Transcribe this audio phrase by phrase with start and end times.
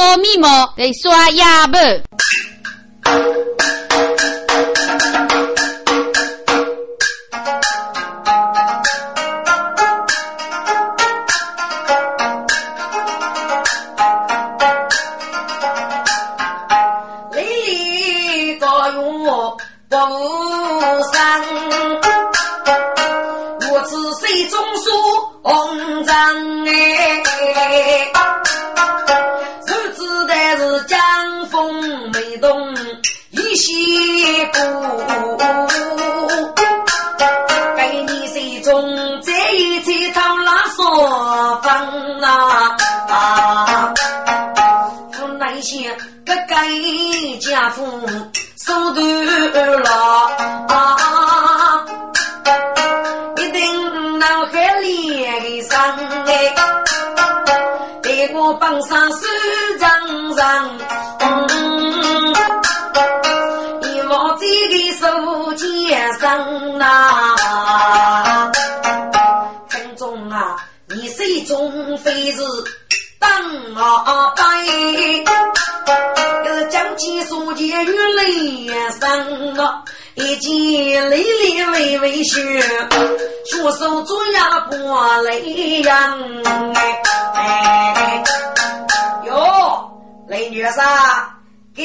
[0.00, 1.76] 说密码得刷牙不？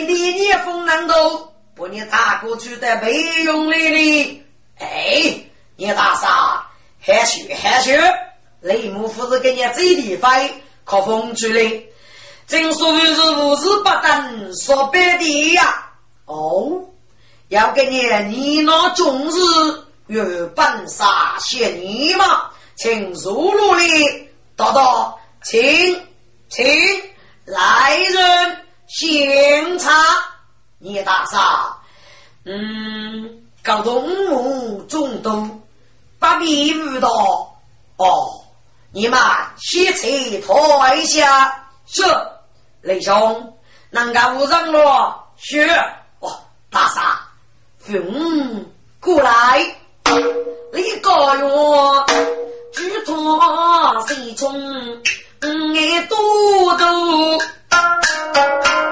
[0.03, 4.45] 给你一封难斗，把你大哥娶的没用里哩。
[4.77, 5.39] 哎，
[5.77, 6.65] 你大嫂，
[6.99, 7.93] 害羞害羞，
[8.59, 11.89] 雷母夫子给你最地费，可风趣嘞。
[12.45, 15.91] 正所谓是无事不登，说白的呀。
[16.25, 16.83] 哦，
[17.47, 19.37] 要给你你那种日
[20.07, 24.29] 月本杀些你嘛，请入炉里。
[24.57, 26.01] 叨叨，请
[26.49, 26.65] 请
[27.45, 29.91] 来人献茶。
[30.77, 31.81] 聂大嫂，
[32.43, 35.61] 嗯，搞动物中毒，
[36.19, 37.09] 把笔误到。
[37.97, 38.43] 哦，
[38.91, 39.19] 你们
[39.57, 41.69] 先撤退一下。
[41.87, 42.03] 是，
[42.81, 43.57] 雷兄，
[43.89, 45.23] 能够无人了。
[45.37, 45.61] 是，
[46.19, 46.39] 哦，
[46.69, 47.01] 大嫂，
[47.87, 48.65] 嗯，
[48.99, 49.75] 过来，
[50.73, 52.05] 你个哟。
[52.73, 53.39] 举头
[54.07, 54.53] 谁冲？
[55.41, 57.41] 爱多多，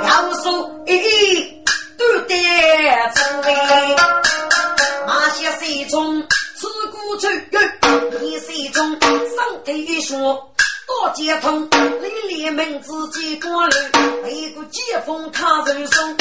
[0.05, 1.63] 要说一
[1.97, 2.33] 都得
[3.13, 3.44] 成。
[5.07, 6.21] 马些谁冲？
[6.21, 7.27] 吃苦吃
[8.22, 8.97] 你谁冲？
[8.99, 10.49] 身体说
[10.88, 13.91] 多接通，你连门自己过来，
[14.23, 16.16] 每个接风他人送。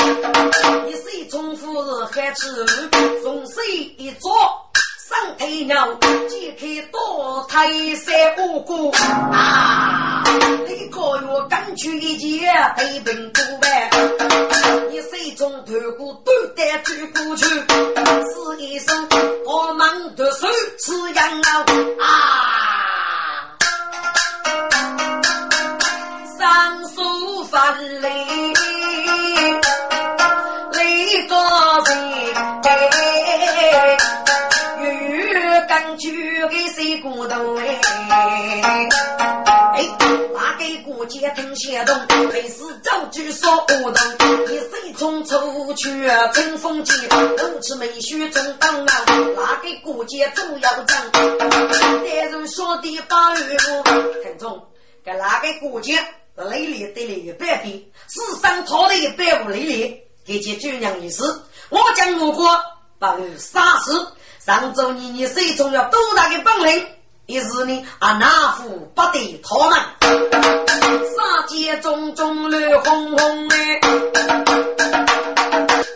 [0.86, 1.56] 你谁冲？
[1.56, 2.66] 夫人还吃，
[3.22, 3.62] 从谁
[3.98, 4.32] 一坐？
[5.08, 5.98] 上腿鸟，
[6.28, 8.88] 解开多胎三五个
[9.32, 10.22] 啊！
[10.68, 13.90] 一个月刚去一件背本古板，
[14.90, 19.08] 你手中头骨都得举过去，是一声
[19.44, 20.46] 我忙的手
[20.78, 21.50] 吃羊肉
[22.00, 22.06] 啊！
[26.38, 28.24] 上书法嘞，
[30.72, 31.34] 累个
[31.90, 31.92] 人。
[35.72, 37.80] 根据给谁骨头哎？
[39.74, 39.88] 哎，
[40.58, 44.46] 那个国家听先动，非是早就说不动。
[44.48, 45.88] 一水中出去
[46.34, 46.92] 乘风急，
[47.38, 48.94] 如此美雪中当郎。
[49.62, 53.56] 那个国家主要长，但是说的八月
[54.22, 54.62] 听众，
[55.02, 55.94] 跟那个国家
[56.36, 61.22] 是累累得了一百倍，世上讨了一百五累累，给其军娘一事，
[61.70, 62.46] 我讲我国
[62.98, 64.06] 把你杀死。
[64.44, 66.84] 上周你你手中有多大的本领？
[67.26, 69.78] 一时呢啊，那副不得他们。
[70.03, 73.81] 杀剑中中绿红红哎，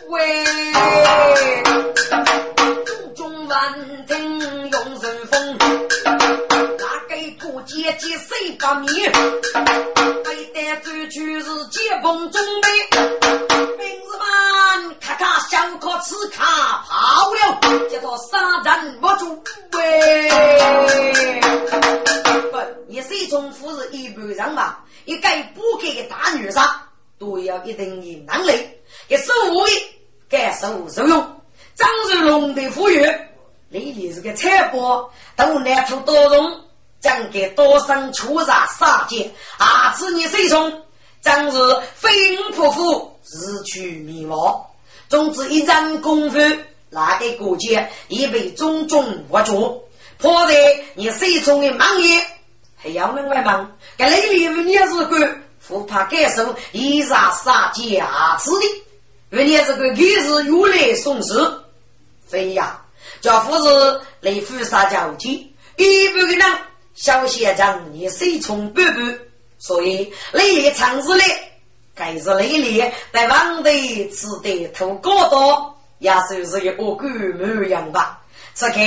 [0.08, 0.44] 喂，
[2.84, 4.38] 中中万听
[4.70, 5.58] 用人风，
[6.04, 9.12] 那个过节节谁把面？
[10.24, 12.95] 非得走去是接风中呗。
[15.66, 19.42] 咔咔，小可吃卡跑了，叫做杀人不住
[19.72, 20.30] 喂。
[22.52, 26.62] 不，你是从夫人一般人嘛，一个不给的大女生
[27.18, 28.68] 都要一定的能力，
[29.08, 29.72] 给手武艺，
[30.28, 31.40] 给手受用。
[31.74, 33.04] 张如龙的富裕，
[33.68, 36.60] 你你是个财宝，都难出多容，
[37.00, 39.92] 将给多生出杀杀劫，啊！
[39.96, 40.82] 此你谁从？
[41.20, 41.58] 张是
[41.96, 44.64] 飞鹰扑虎，日趋迷茫。
[45.08, 46.38] 总之，一战功夫，
[46.90, 49.82] 那个国家已被种种握住。
[50.18, 50.54] 迫在
[50.94, 52.24] 你手中的忙也，
[52.76, 53.76] 还要门外忙。
[53.98, 55.36] 这里里你是个
[55.68, 58.84] 不怕感受以上杀价值的。
[59.30, 61.62] 原来这个给是用来送死，
[62.26, 62.80] 非呀，
[63.20, 66.58] 叫夫子来负杀交替，一般的人
[66.94, 69.18] 小县长你随从半半，
[69.58, 71.24] 所以雷烈长子嘞，
[71.96, 78.20] 该是雷烈在王队只得投高多，也算是一个官模样吧。
[78.52, 78.78] 此刻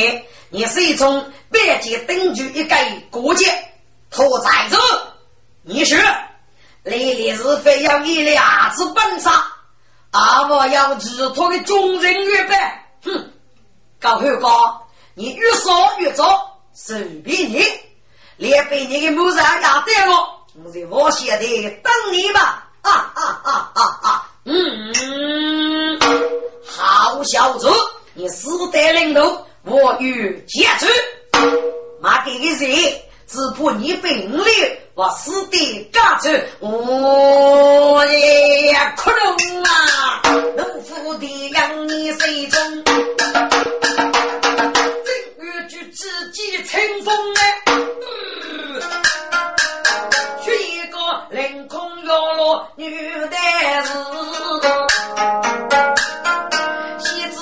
[0.50, 2.75] 你随从北京登据一个
[3.09, 3.51] 国界，
[4.11, 4.77] 托在这，
[5.63, 5.97] 你说
[6.83, 9.44] 雷烈是非要你的儿子本杀？
[10.11, 13.31] 阿我要寄托给众人越办，哼！
[14.00, 17.63] 高后高，你越说越早，随便你，
[18.38, 22.69] 连被你的母子压得了，我在我现在等你吧！
[22.89, 24.25] 啊啊啊啊啊！
[24.45, 26.00] 嗯，
[26.65, 27.69] 好小子，
[28.13, 30.88] 你死得领头，我与接住，
[32.01, 33.06] 马给个谁？
[33.27, 34.44] 只怕你病了，
[34.95, 40.21] 我死的干脆，我也哭了啊！
[40.57, 42.95] 农夫的养你水中，正
[45.38, 47.62] 月就自己清风哎，
[52.75, 53.35] 女的
[53.83, 53.89] 子，
[57.00, 57.38] 喜子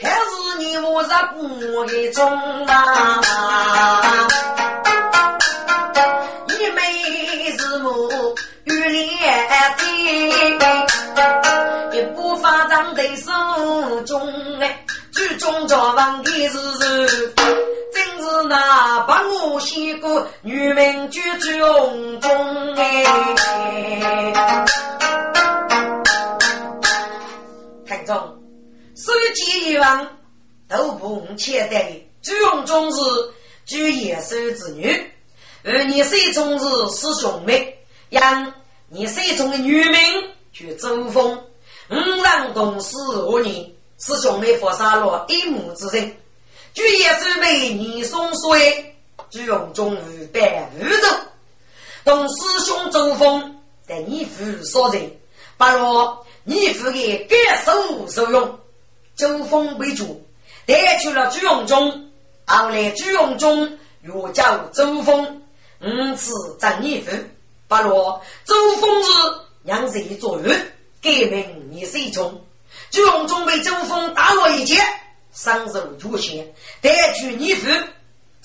[0.00, 2.24] 还是你我是过的中
[2.66, 3.20] 啊！
[19.24, 23.04] 我先过女民举中中哎。
[27.86, 28.16] 看中，
[28.96, 30.06] 书记一王
[30.68, 32.98] 都不用欠的，朱永忠是
[33.64, 35.10] 朱延寿之女，
[35.62, 37.78] 而你是中是师兄妹，
[38.10, 38.52] 让
[38.88, 40.00] 你是中的女名
[40.52, 41.44] 去周峰，
[41.90, 46.16] 五让同事和你师兄妹佛杀了一母之人，
[46.74, 48.95] 朱延寿被你送水，
[49.30, 51.08] 朱永忠五百五州，
[52.04, 55.10] 同师兄周峰在你府所在，
[55.56, 56.24] 不若。
[56.48, 58.60] 你父的感受受用，
[59.16, 60.24] 周风为主，
[60.64, 62.08] 带去了朱永忠，
[62.44, 65.42] 后来朱永忠又叫周峰，
[65.80, 66.30] 五次
[66.60, 67.10] 争你父，
[67.66, 69.10] 不若周峰是
[69.64, 70.48] 让谁做主，
[71.02, 72.44] 改名你谁中？
[72.92, 74.80] 朱永忠被周峰打落一剑，
[75.32, 77.68] 伤受出血，带去你父，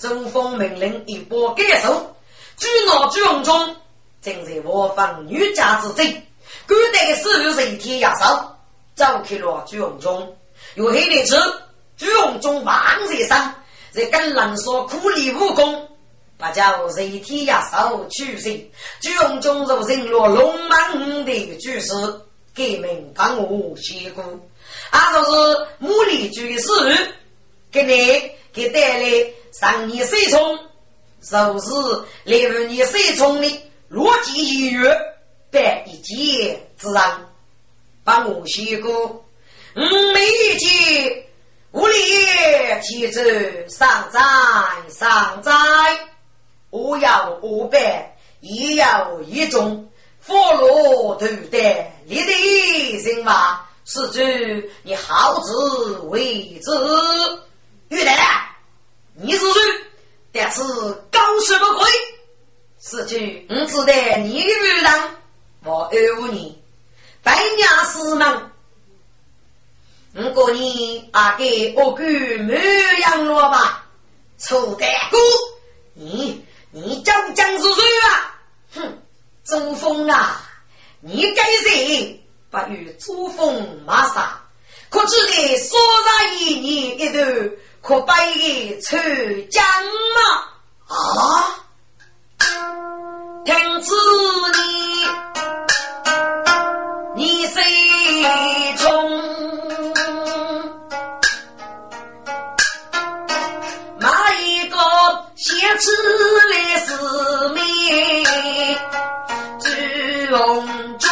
[0.02, 2.16] 周峰命令一波改手，
[2.56, 3.76] 举拿朱永忠，
[4.20, 6.20] 正在我方女家之贼。
[6.66, 8.56] 古代的师傅是一天压手，
[8.96, 10.36] 走去了朱永忠，
[10.74, 11.40] 又黑的子
[11.96, 12.74] 朱永忠万
[13.06, 13.54] 岁上，
[13.92, 15.88] 在跟人说苦力武功，
[16.36, 18.60] 把叫一天压手去世。
[19.00, 21.94] 朱永忠入成了龙门的主事，
[22.56, 24.24] 革命帮我谢过，
[24.90, 26.68] 俺就是木里居士，
[27.70, 30.58] 给你给带来上年水冲，
[31.20, 31.70] 就是
[32.24, 34.98] 六年水冲的逻辑音乐。
[35.50, 37.02] 百一劫之人，
[38.02, 39.24] 把我写过。
[39.76, 41.26] 五每一劫，
[41.72, 41.94] 无力
[42.82, 44.18] 天子上哉
[44.88, 45.52] 上哉。
[46.70, 49.90] 我要五百，也要一种。
[50.20, 54.20] 佛罗头戴，你的人马，是主
[54.84, 56.70] 你好自为之。
[57.88, 58.16] 玉兰，
[59.14, 59.60] 你是谁？
[60.32, 60.62] 但是
[61.10, 61.86] 高什么鬼？
[62.80, 63.14] 是主，
[63.48, 64.92] 我知道你的女人。
[65.64, 66.54] 我二五年，
[67.22, 68.50] 百年师门，
[70.12, 72.04] 如果你阿给我给
[72.38, 72.54] 没
[73.02, 73.86] 养了吧？
[74.38, 75.18] 臭大哥，
[75.94, 78.40] 你你究竟是谁啊？
[78.74, 79.02] 哼，
[79.44, 80.50] 周峰啊，
[81.00, 82.18] 你该谁？
[82.50, 84.41] 不与朱峰马杀，
[84.92, 87.18] 可知得说上一年一头，
[87.80, 88.98] 可把一个臭
[89.50, 89.64] 将
[90.14, 90.20] 吗？
[90.86, 90.94] 啊！
[93.46, 93.94] 听子
[94.52, 94.58] 你。
[97.16, 97.62] 你谁
[98.76, 98.84] 中？
[103.98, 104.76] 哪一个
[105.36, 105.90] 写出
[106.50, 106.92] 来是
[107.54, 107.62] 命？
[109.58, 111.08] 朱红中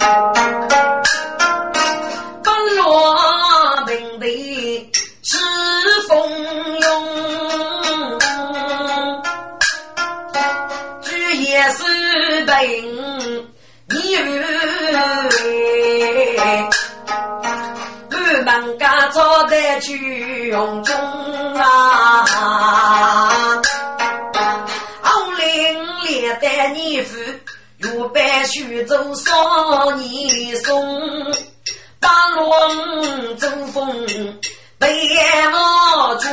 [0.00, 0.30] 的。
[3.90, 4.18] 本
[18.08, 20.96] 你我们家早得去用中
[21.56, 22.24] 啊，
[25.02, 27.16] 红领连带你父，
[27.82, 31.32] 又拜徐州少年送，
[31.98, 34.06] 八龙走风
[34.78, 35.08] 被
[35.50, 36.28] 我住，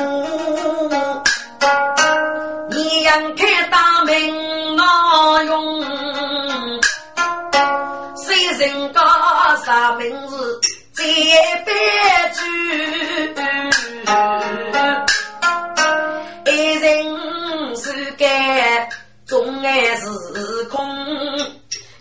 [2.69, 5.83] 你让开大门哪用？
[8.17, 9.01] 谁人家
[9.65, 10.59] 啥名字？
[10.93, 11.73] 再别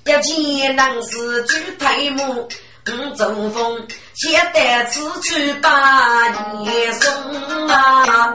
[0.07, 2.49] 要见能是举头目，
[2.89, 6.29] 五中风，先得此去把
[6.61, 8.35] 年送啊！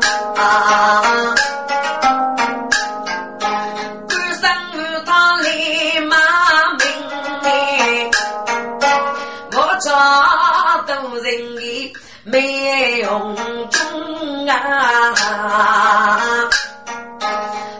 [12.23, 13.35] 没用
[13.69, 15.13] 中啊，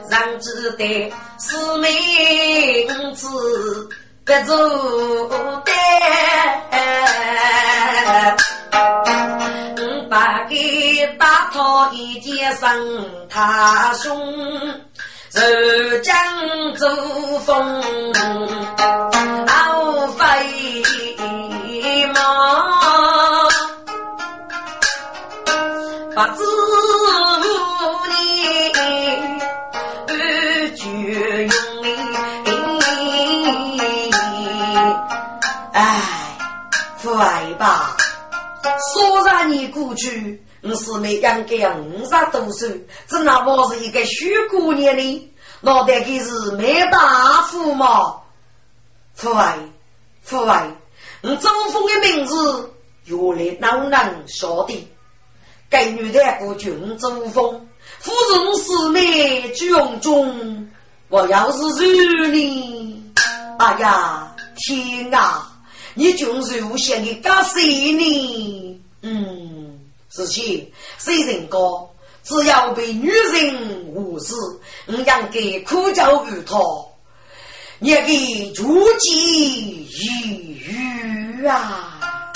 [0.10, 3.90] 让只得是名字
[4.24, 4.56] 不做
[5.66, 5.72] 的，
[10.08, 12.70] 把给打他一件生
[13.28, 14.16] 他兄，
[15.32, 15.42] 受
[16.04, 16.14] 江
[16.76, 16.88] 州
[17.40, 17.82] 风，
[19.48, 20.84] 傲飞
[22.14, 22.20] 马。
[26.14, 26.44] 不知
[35.74, 36.38] 哎，
[36.98, 37.96] 父爱吧，
[38.94, 48.18] 说让你过去，我是没养给五十多岁，只那我是一个小姑娘呢，脑袋可是没大富嘛。
[49.14, 49.58] 父爱，
[50.24, 50.76] 父爱，
[51.22, 52.74] 你周峰的名字
[53.06, 54.92] 原来哪能晓得？
[55.70, 60.70] 该女的不君中风，夫人是美举用中。
[61.08, 63.14] 我要是如你，
[63.58, 65.48] 哎呀天啊！
[65.94, 68.82] 你君如想的干谁呢？
[69.02, 69.80] 嗯，
[70.10, 71.90] 是情谁人高？
[72.24, 74.34] 只要被女人无视，
[74.88, 75.22] 我应该
[75.62, 76.58] 苦教于他，
[77.80, 82.32] 也给足迹一语啊！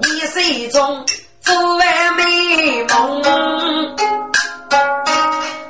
[0.00, 1.06] 你是中。
[1.42, 3.22] 做完美梦，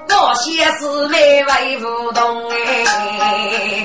[0.09, 3.80] 我先是妹为不动哎，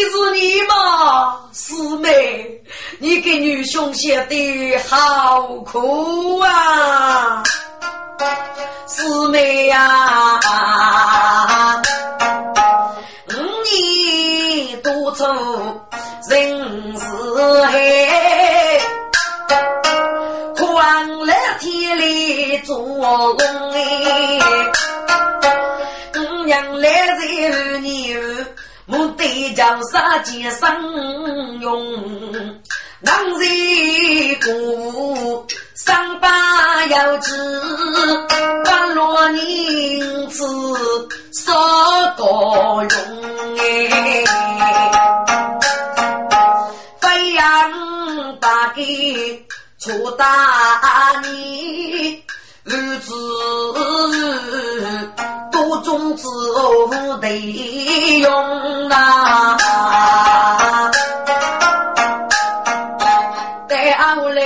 [0.00, 1.50] 是你吗？
[1.52, 2.62] 师妹，
[2.98, 7.42] 你给女兄写的好苦啊，
[8.88, 10.40] 师妹呀，
[13.28, 15.26] 你多愁。
[16.28, 18.80] 人是海，
[20.56, 23.36] 狂来天里做工
[23.72, 24.38] 哎，
[26.12, 26.88] 姑娘来
[27.18, 28.46] 在后年
[28.92, 32.02] 我得将杀剑生用，
[33.00, 33.40] 男人
[34.40, 37.72] 过三把腰子，
[38.64, 40.44] 半落银子
[41.32, 41.54] 少
[42.16, 44.24] 个用哎。
[47.34, 49.46] 杨大给
[49.78, 50.24] 出大
[51.22, 52.22] 年，
[52.64, 53.14] 儿子
[55.60, 56.26] 多种子
[56.88, 57.28] 不得
[58.20, 59.58] 用啊！
[63.68, 64.42] 待后来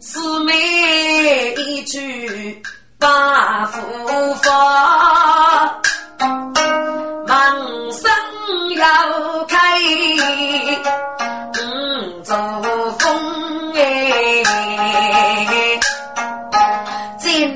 [0.00, 2.60] 师妹一句
[2.98, 3.80] 把福
[4.42, 5.80] 发，
[7.28, 8.10] 忙生
[8.74, 8.84] 要
[9.46, 9.56] 开。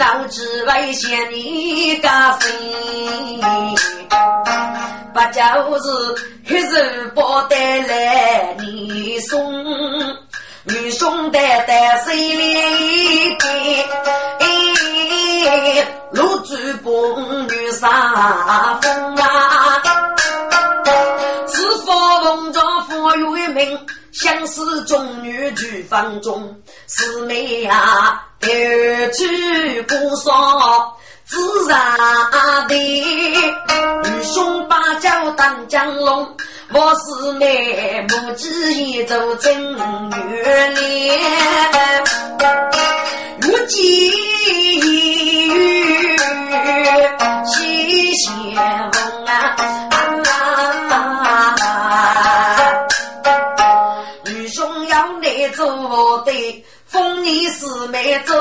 [0.00, 2.48] 在脑子外向你家飞，
[5.12, 5.42] 不就
[5.78, 5.84] 是
[6.46, 9.62] 黑日报带来你送，
[10.64, 13.36] 女兄带带水里
[15.44, 19.82] 边，露珠蹦女杀风啊，
[21.46, 21.92] 是否
[22.24, 23.78] 梦中富裕命？
[24.12, 26.56] 相思中女举房中，
[26.88, 28.48] 师妹呀，有
[29.10, 31.36] 句不少，自
[31.68, 31.78] 然
[32.68, 32.74] 的。
[32.74, 36.36] 与兄把酒当江龙，
[36.72, 38.48] 我是妹母鸡
[38.92, 39.76] 一走正
[40.10, 41.12] 月里，
[43.42, 44.10] 如今
[44.80, 46.16] 雨
[47.44, 48.30] 西斜
[48.92, 49.56] 风啊。
[55.52, 56.64] 做对。
[56.90, 58.36] 奉你四妹做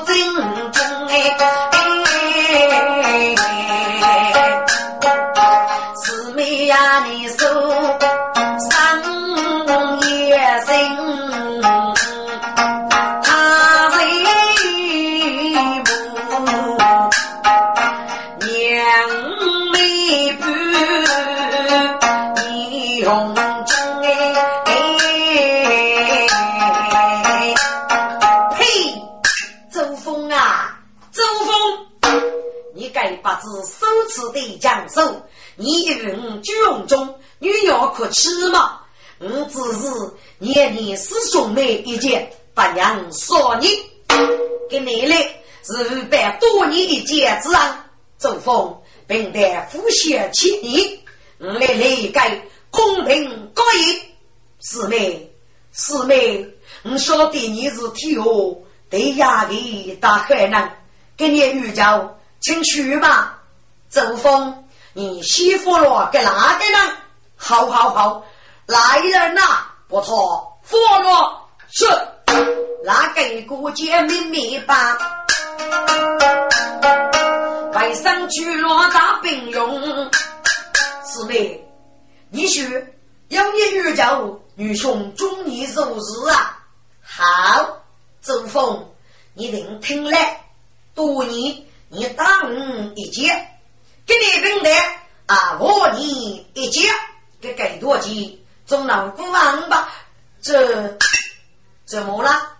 [0.00, 1.36] 正宫哎
[6.04, 8.11] 四妹呀你说
[34.62, 34.88] 说。
[34.88, 35.22] 手，
[35.56, 38.80] 你与我举红中，女要可吃吗？
[39.18, 39.88] 我只是
[40.38, 43.68] 念你师兄妹一件，不让说你。
[44.70, 45.16] 给你来
[45.62, 47.74] 是五百多年一件之恩，
[48.18, 48.74] 周峰
[49.06, 50.98] 并得复写七年，
[51.38, 54.02] 我来理解公平公义。
[54.62, 55.30] 师妹，
[55.72, 56.46] 师妹，
[56.84, 60.84] 我晓得你是替我，对压力大海难，
[61.16, 63.41] 给你预交，请去吧，
[63.92, 64.64] 周峰。
[64.94, 66.96] 你媳妇了给哪个人？
[67.36, 68.24] 好好好，
[68.66, 69.40] 来人呐！
[69.88, 71.86] 不错，服了是。
[72.84, 74.98] 那给姑姐妹妹吧，
[77.72, 80.10] 外甥去了大兵用。
[81.04, 81.64] 师妹，
[82.30, 82.64] 你说
[83.28, 86.58] 要你女教女兄中意如日啊？
[87.02, 87.78] 好，
[88.20, 88.88] 周峰，
[89.34, 90.44] 你听听来，
[90.94, 92.50] 多年你打我
[92.94, 93.48] 一剑。
[94.06, 96.80] 给你平台啊，我你一家
[97.40, 99.88] 给给多少钱，总能不忘吧？
[100.40, 100.98] 这
[101.84, 102.56] 怎么了？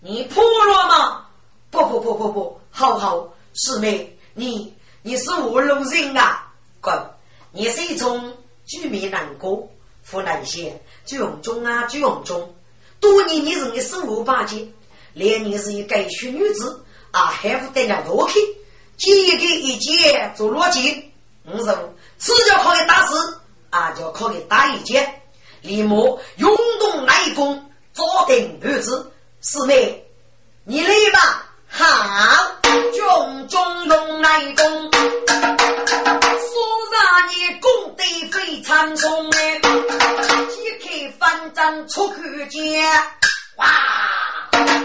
[0.00, 1.26] 你破了吗？
[1.70, 6.52] 不不不不不，好好师妹，你你是我龙人啊！
[6.80, 6.94] 滚！
[7.52, 9.70] 你是一种居民难过，
[10.10, 12.54] 湖南县朱永中啊，朱永中，
[13.00, 14.68] 多年你是你生活八戒，
[15.14, 18.38] 连你是一个学女子啊，还不得了多去。
[18.96, 21.12] 见一个一件做逻辑，
[21.44, 25.22] 五说此就可以打死，啊就可以打一件，
[25.60, 25.96] 立马
[26.36, 29.12] 涌动内功，坐定不止。
[29.40, 30.04] 师妹，
[30.64, 31.84] 你来吧，好，
[32.62, 35.32] 军中用内功，说
[36.92, 39.58] 让你功德非常重哎，
[40.48, 42.88] 即刻翻张出去见，
[43.56, 43.66] 哇！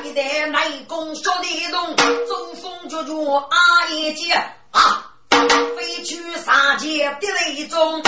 [0.03, 4.33] 一代内功学得动，中风绝绝阿爷姐
[4.71, 8.01] 啊，飞去杀劫的雷中，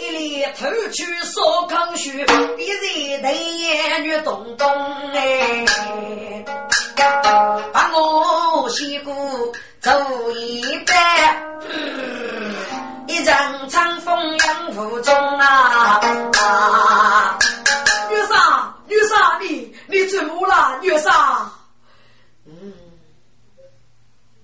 [0.00, 2.24] 一粒头去烧康血，
[2.56, 4.68] 别人抬眼女东东
[5.12, 5.66] 哎，
[7.72, 9.90] 把我西姑走
[10.32, 10.94] 一半，
[13.08, 13.34] 一阵
[13.68, 16.00] 长风迎雾中啊。
[16.00, 17.38] 女杀，
[18.96, 21.52] 女杀，你你怎么了，女杀？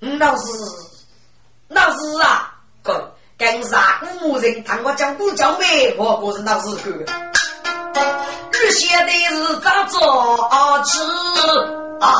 [0.00, 0.42] 嗯，老师，
[1.68, 6.90] 老师啊，哥，跟啥古人谈过讲古讲美，我不是老师哥。
[8.52, 10.00] 你现在是咋做
[10.84, 11.00] 吃
[12.00, 12.12] 啊？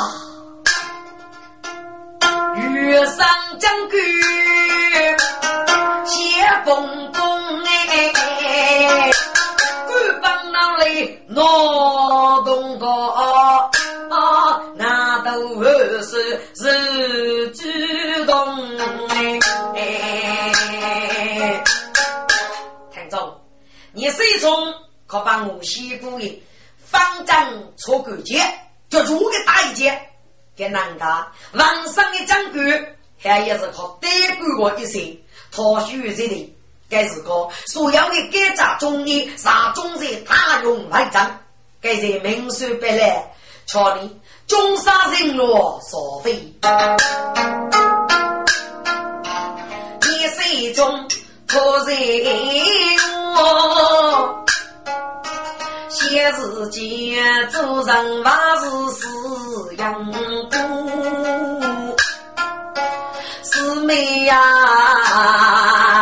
[2.57, 3.27] 月上
[3.59, 4.01] 将军，
[6.07, 9.11] 谢风公哎。
[10.93, 13.71] 那里劳动的啊，
[14.77, 15.65] 那都
[16.03, 17.67] 是是主
[18.27, 18.77] 动。
[22.93, 23.41] 听众，
[23.93, 24.75] 你是一种
[25.07, 26.43] 可把我西部的
[26.85, 28.43] 方丈错关节，
[28.91, 29.99] 就如个打一节，
[30.55, 32.87] 给难家王上的将军，
[33.19, 35.17] 还也是靠得过我一些，
[35.51, 36.55] 他许这里。
[36.93, 41.41] 该是个所有的改造中医，上中在大用来战，
[41.81, 43.33] 该在民俗百来，
[43.65, 44.21] 瞧你。
[44.47, 46.35] 中山人罗所费，
[50.03, 51.09] 你是一种
[51.49, 51.97] 可人
[53.35, 54.45] 我，
[55.89, 57.17] 写日记
[57.51, 59.07] 做人还是是
[59.79, 60.53] 养姑。
[63.45, 64.37] 师妹呀，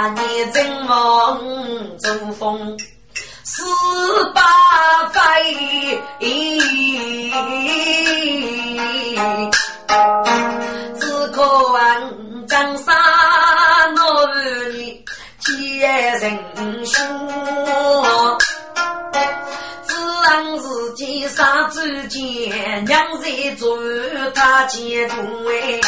[0.09, 0.21] 你
[0.53, 1.39] 怎么
[2.03, 2.77] 中风？
[3.45, 3.63] 十
[4.35, 4.41] 八
[5.13, 5.21] 岁，
[10.99, 13.99] 只可问江山儿
[14.73, 15.05] 女
[15.39, 16.39] 皆人
[16.87, 16.99] 说。
[20.23, 23.77] 当自己杀之前，娘在做
[24.33, 25.17] 他监督
[25.49, 25.81] 哎，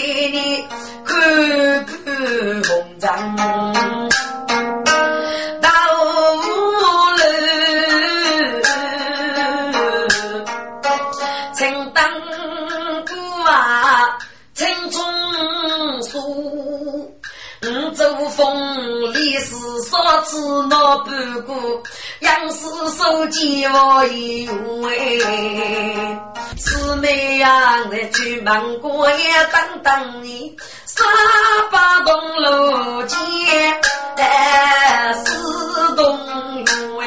[0.00, 0.64] 给你
[1.04, 4.47] 看看红掌。
[17.60, 19.52] 五洲风，里是
[19.90, 20.36] 少知
[20.70, 21.82] 那半个，
[22.20, 22.66] 杨氏
[22.96, 24.94] 手机我已用哎。
[26.56, 29.16] 姊妹呀，来去芒果也
[29.50, 31.04] 等等你，三
[31.72, 33.16] 八东路街，
[34.16, 36.16] 哎，四东
[36.64, 37.06] 路哎。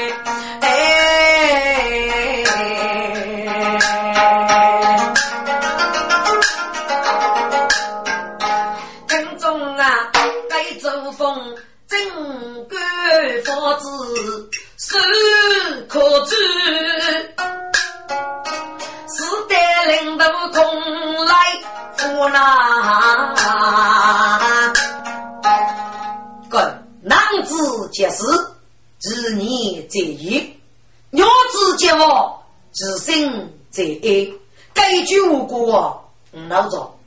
[34.02, 34.34] 心在爱。
[34.74, 36.10] 该句无过，
[36.50, 36.98] 老早，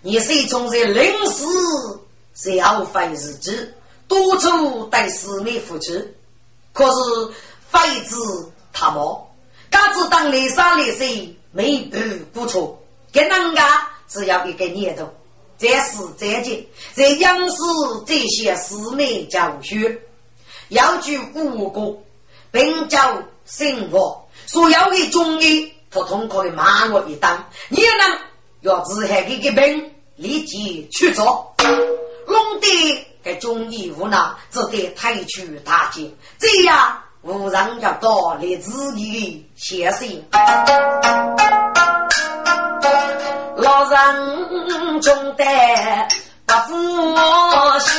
[0.00, 1.44] 你是从这临时
[2.34, 3.74] 消费日子。
[4.08, 6.14] 多处对四面扶持，
[6.74, 7.32] 可是
[7.70, 9.26] 废子他毛，
[9.70, 12.78] 嘎子当雷山雷水没不不错，
[13.10, 15.08] 给人家只要一个念头，
[15.56, 17.56] 这是这件，在央视
[18.06, 19.98] 这些四面教学，
[20.68, 21.96] 要具古歌，
[22.50, 28.18] 并教生活，所有的中医，他痛快骂我一当，你呢
[28.62, 31.54] 要自害这个病立即去做，
[32.26, 33.06] 弄得。
[33.22, 40.08] 给中医无奈，只得退去大街，这样无人要到来自己的先生。
[43.56, 45.44] 老人中的
[46.46, 47.14] 不服
[47.78, 47.92] 先，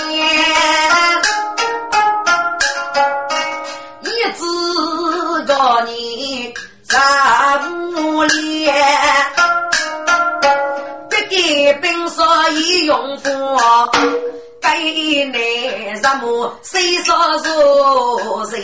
[4.01, 4.43] 一直
[5.47, 6.53] 告你
[6.93, 7.01] 三
[7.95, 8.71] 五年，
[11.09, 13.89] 不给兵说一用火。
[14.61, 18.61] 该内什么谁说说谁？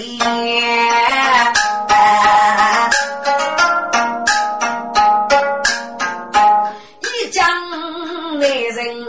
[7.01, 7.43] 一讲
[8.37, 9.05] 内人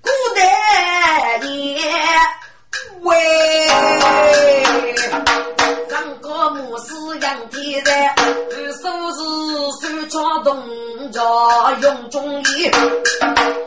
[0.00, 1.78] 古代年
[3.02, 3.14] 喂，
[6.46, 8.86] 个母是杨天山，二手
[9.80, 11.20] 是手抄动作
[11.82, 13.65] 用中医。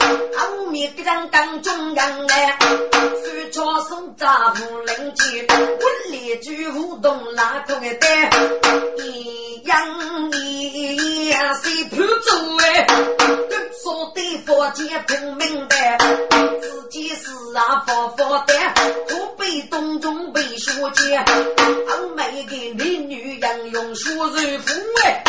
[0.79, 8.29] 后面个人当中央来，手抄手扎无人接，我连句互动拉个个单，
[8.97, 12.87] 一样一样谁不走哎？
[13.83, 15.97] 说对佛前不明白，
[16.61, 18.53] 自己是啊佛佛的，
[19.09, 24.69] 河北东中被说见，后每个美女人用书如虎
[25.03, 25.23] 哎，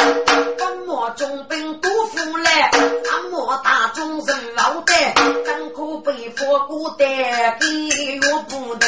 [1.17, 4.93] 中兵多腐来，俺莫大中人老的。
[5.45, 7.09] 真可被佛孤单，
[7.59, 8.87] 给我不得。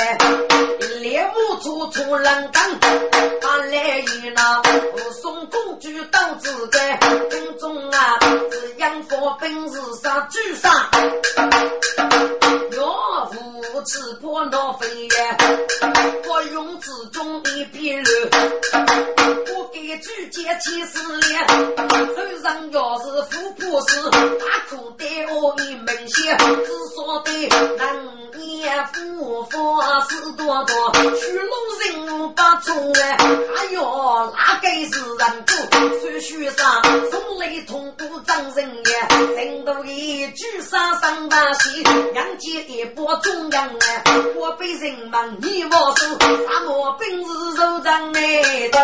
[1.00, 2.80] 猎物处处人等，
[3.40, 4.62] 他来一那
[5.12, 6.96] 送公主到自家，
[7.28, 8.18] 军中啊
[8.50, 10.70] 是杨佛本事上居上。
[13.82, 15.36] 若无吃破闹飞燕，
[16.28, 18.10] 我用之中一片肉，
[19.56, 21.48] 我给举剑七十年，
[22.14, 26.38] 手上要是富婆是大口袋我一门线。
[26.38, 31.46] 只说的人年富富是多多，虚荣
[31.80, 33.16] 人不错哎。
[33.56, 35.54] 哎哟，哪个是人多？
[35.98, 44.04] 书书上从雷同不长人言，人多一句杀伤大喜，两接一波中央哎。
[44.36, 48.78] 我被人们你莫说，沙漠本是手掌内的。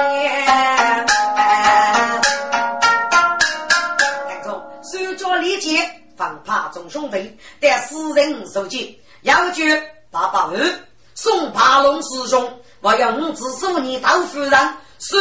[4.28, 5.88] 看中，手脚力竭。
[6.16, 9.62] 防怕众兄弟，但私人受戒，要求
[10.10, 10.80] 八百二。
[11.14, 14.52] 宋帕龙师兄，我要五子数你到夫人，
[15.00, 15.18] 收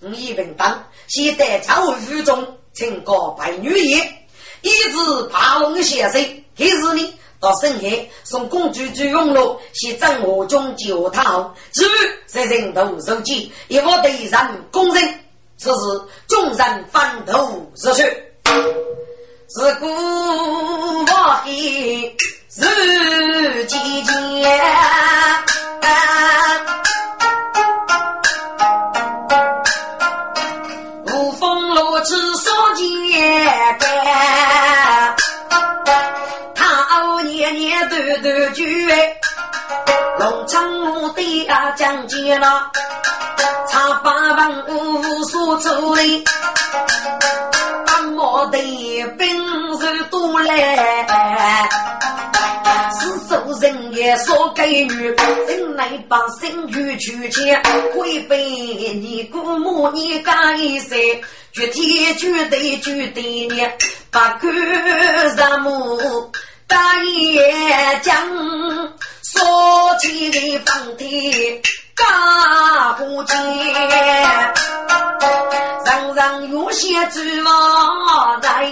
[0.00, 3.30] 五一文当，先得朝府中请个。
[3.36, 4.26] 白女爷，
[4.62, 6.22] 一直帕龙先生，
[6.54, 11.90] 今日呢到深夜送公主去永乐，先正我中救他后，至于
[12.26, 15.20] 在人头受戒，一我对人公认，
[15.56, 18.30] 此是众人翻头热血。
[19.48, 21.04] 自古我
[21.44, 22.16] 的
[22.56, 23.53] 嗯嗯
[56.14, 57.60] 人来把身躯取钱，
[57.92, 58.38] 会被
[58.94, 61.20] 你姑母你干一些，
[61.52, 63.56] 具体具体具体呢，
[64.12, 64.48] 把个
[65.30, 66.30] 什么
[66.68, 68.14] 大爷讲，
[69.22, 71.60] 说起的放天。
[71.96, 73.36] 大不见，
[75.84, 78.68] 人人有些指望在，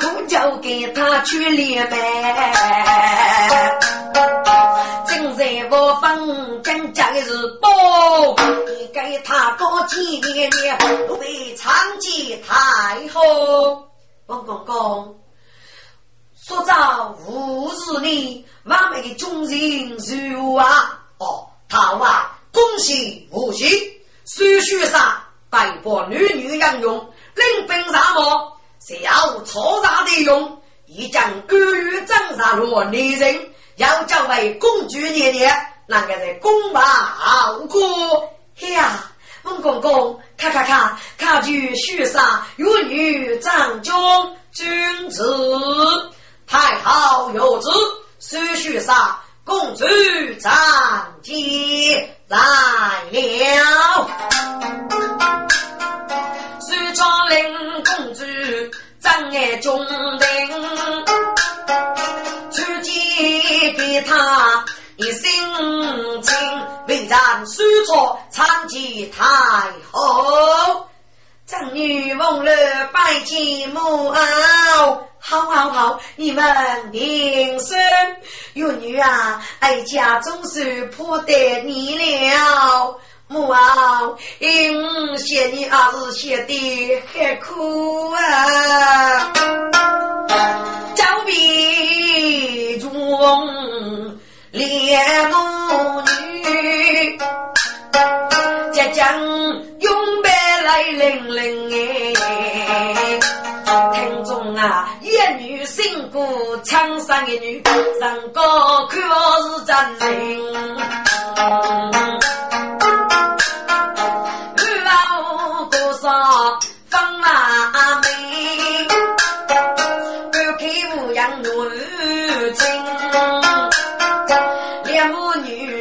[0.00, 1.96] 苦叫给他去连麦。
[5.36, 7.68] 在我分正家的日报，
[8.66, 10.78] 你给他过几年年，
[11.20, 13.86] 为长吉太后。
[14.24, 15.20] 王公公，
[16.42, 18.46] 说着无日里。
[18.64, 19.94] 完美的忠心
[20.32, 21.04] 如啊！
[21.18, 23.68] 哦，他啊，恭喜无喜，
[24.24, 26.96] 书书上百般女女样用，
[27.34, 35.52] 领兵上马，小错杀的用，一将二语斩杀罗女人，要交为公主爷爷，
[35.86, 38.32] 那个在公马好过？
[38.58, 39.12] 嘿呀，
[39.42, 46.10] 孟公公，看看看，看去书上玉女掌中君子，
[46.46, 47.68] 太好有旨。
[48.18, 49.84] 苏须上公主
[50.40, 52.38] 张杰来
[53.10, 54.08] 了，
[56.60, 58.24] 苏庄令公主
[59.00, 61.45] 张爱中人，出见
[64.02, 64.64] 他
[64.96, 65.30] 一心
[66.22, 66.34] 情，
[66.88, 69.24] 为咱苏错参见太
[69.92, 70.86] 后。
[71.46, 72.52] 张女忘了
[72.92, 74.16] 拜见母后。
[75.18, 77.76] 好好好，你们平身。
[78.54, 82.96] 玉女啊，哀家总算破得你了。
[83.28, 89.32] 母后，因嫌你儿子写的很苦啊。
[90.94, 92.90] 招兵中
[94.56, 95.36] 连母
[96.00, 97.18] 女，
[98.72, 99.20] 即将
[99.80, 100.30] 永别
[100.64, 102.24] 来临临哎。
[103.92, 105.10] 听众啊，一
[105.44, 107.62] 女辛苦，长山一女，
[108.00, 109.02] 人高看
[109.42, 110.06] 是真人。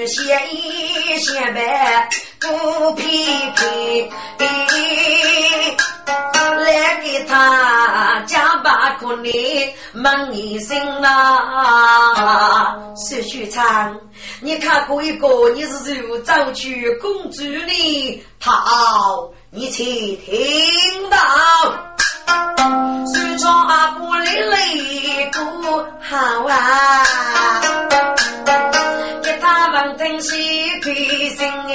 [0.05, 2.07] 女相依相伴
[2.39, 3.03] 不疲
[3.55, 4.07] 惫。
[6.59, 13.99] 来给他加把苦力，问一声啊，薛秀昌，
[14.41, 21.17] 你看过一个你是如走去公主里逃，你且听到，
[23.11, 25.39] 薛昌阿婆的泪不
[25.99, 27.03] 好啊，
[30.25, 30.33] 们听喜
[30.81, 30.93] 开
[31.35, 31.71] 心哎。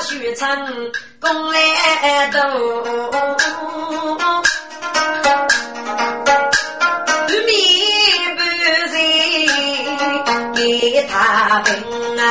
[0.00, 0.46] 学成
[1.18, 1.58] 功来
[2.30, 2.40] 多，
[7.46, 7.48] 面
[8.36, 8.40] 不
[8.92, 8.94] 人
[10.54, 11.72] 给他病
[12.18, 12.22] 啊，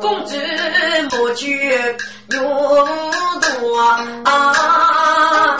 [0.00, 0.36] 公子
[1.10, 1.46] 莫去
[2.28, 2.40] 牛
[3.40, 3.78] 多
[4.24, 5.56] 啊，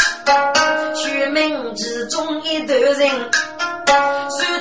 [0.95, 3.31] 学门之中一头人。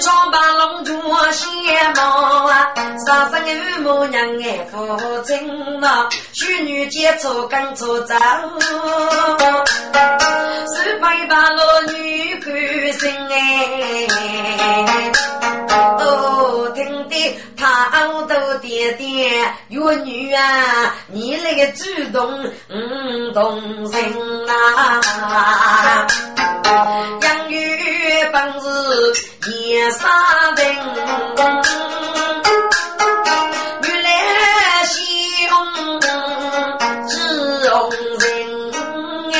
[0.01, 2.01] 羡慕
[2.47, 2.73] 啊，
[3.05, 8.15] 三生的母娘爱父亲呐，许女结错更错走，
[10.73, 12.51] 是白发老女甘
[12.93, 14.07] 心哎。
[15.99, 23.61] 哦，听得他耳朵点点，玉女啊，你那个主动嗯动
[23.91, 25.01] 人呐，
[27.21, 27.55] 养育
[28.31, 28.67] 本事。
[29.49, 30.07] 夜三
[30.55, 30.63] 更，
[33.81, 34.09] 原来
[34.85, 34.93] 兄
[37.09, 37.13] 是
[37.71, 38.23] 红人
[39.33, 39.35] 哎。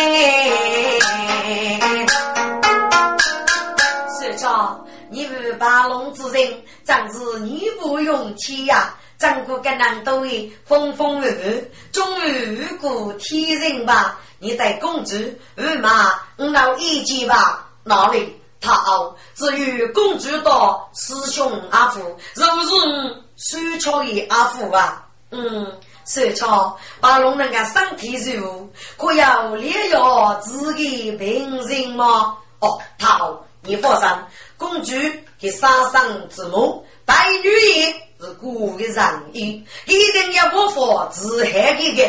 [4.20, 8.96] 社长，你不把龙之人，真是你不勇气呀！
[9.20, 14.18] 张国跟南都尉风风雨雨，终于遇过天人吧？
[14.40, 15.16] 你带公主、
[15.56, 17.68] 二马、五老一起吧？
[17.84, 18.41] 哪里？
[18.62, 22.00] 他哦，至于公主的师兄阿福，
[22.36, 25.08] 是不是苏超的阿福啊？
[25.32, 32.38] 嗯，苏超把龙人的身体如可要炼药自己病人吗？
[32.60, 33.20] 哦，他，
[33.64, 34.10] 你放心，
[34.58, 34.92] 公主
[35.40, 42.04] 的杀生之母，白女也是古的人意，一定要不服自害的个。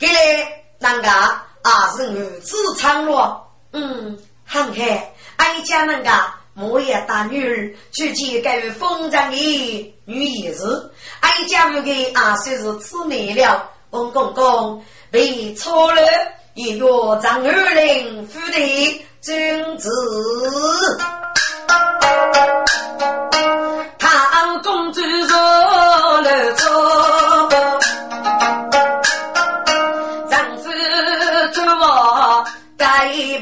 [0.00, 1.08] 给来那个
[1.62, 4.74] 啊是女子长乐，嗯，很好。
[5.38, 6.10] 哀家那个
[6.54, 13.70] 母也大女儿去接该于封长的女儿子，哀家那个啊算是姊妹了。
[13.90, 16.02] 翁公公被错了，
[16.54, 16.86] 一月
[17.22, 19.90] 张二林府的君子。
[24.60, 25.36] 公主坐
[26.20, 27.48] 了坐，
[30.28, 30.68] 丈夫
[31.54, 32.44] 做我
[32.76, 32.84] 该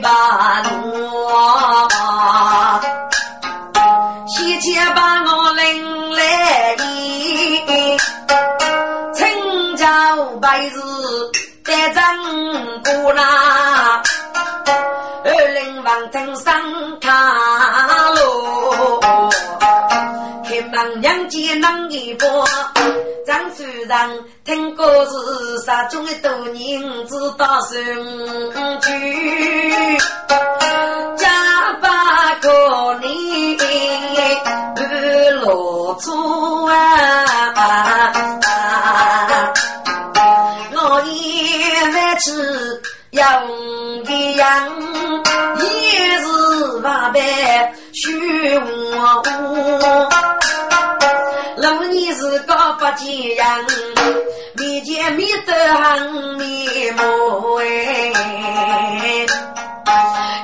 [0.02, 0.85] 把我，
[4.28, 7.98] 先前把我领来的，
[9.14, 9.84] 清朝
[10.40, 10.72] 白日
[11.64, 12.02] 在张
[12.82, 13.24] 姑娘，
[15.24, 16.52] 二零王庭上
[17.00, 17.06] 卡
[18.14, 18.20] 路。
[20.72, 22.44] 能娘接能一波，
[23.26, 27.82] 张主任听过是杀中的多人知道顺
[28.80, 29.98] 句，
[35.56, 36.10] 不落出
[36.66, 36.74] 啊！
[40.74, 41.64] 我一
[41.94, 43.24] 来吃养
[44.04, 44.68] 的养，
[45.56, 45.64] 一
[46.18, 46.26] 是
[46.82, 47.20] 八百
[47.94, 48.66] 虚无。
[51.56, 53.66] 老你是个不见人，
[54.56, 57.00] 面见面都很面目
[57.56, 57.64] 哎，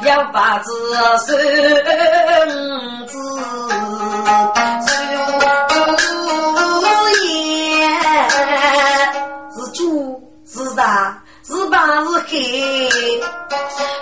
[0.07, 0.72] 要把子
[1.27, 1.29] 孙
[3.07, 3.18] 子
[10.75, 13.21] 大是白是黑，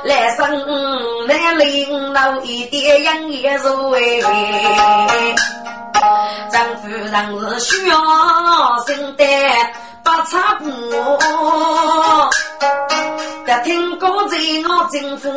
[0.04, 3.98] 来生来领老一点养也如哎。
[6.50, 7.96] 丈夫人是需要
[8.86, 9.24] 生的
[10.02, 10.64] 不差不，
[13.46, 14.36] 得听过在
[14.68, 15.28] 我政府，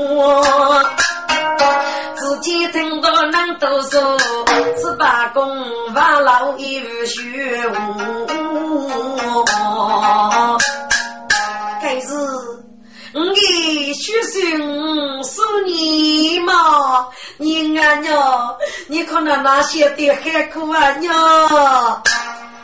[2.16, 4.18] 自己听到人都说
[4.82, 7.74] 是罢工把老一虚无，
[11.84, 12.08] 开始。
[13.14, 17.10] 你的学生是你吗？
[17.38, 22.02] 你啊娘，你看那那些的海苦啊娘！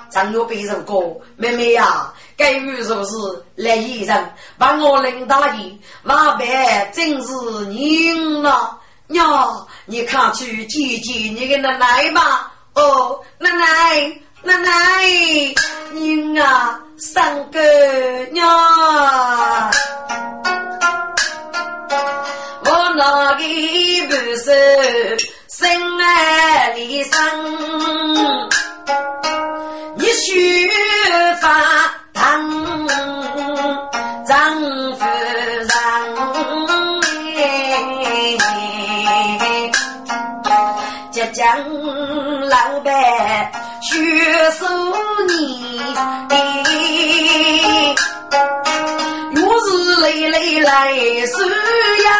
[0.10, 0.95] 张有别人讲，
[1.36, 3.12] 妹妹呀，该遇是不是
[3.55, 7.34] 来一人把我领大姨，万般真是
[7.67, 9.67] 您了娘！
[9.86, 12.53] 你看去见见你的奶奶吧。
[12.73, 14.71] 哦，奶奶，奶奶，
[15.91, 17.60] 您啊，三个
[18.32, 18.47] 娘。
[22.63, 23.43] 我那个
[24.08, 25.17] 不是
[25.49, 27.12] 生来离生，
[29.97, 30.69] 你须
[31.41, 31.49] 发
[32.13, 32.88] 疼，
[34.25, 34.62] 丈
[34.95, 35.67] 夫人，
[41.12, 41.45] 浙江
[42.47, 44.65] 老板学手
[45.29, 45.65] 艺。
[50.01, 50.93] 累累来
[51.27, 51.37] 收
[52.05, 52.15] 养，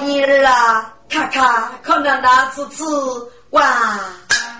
[0.00, 2.84] 你儿啊，看看看那那次次，
[3.50, 4.00] 哇，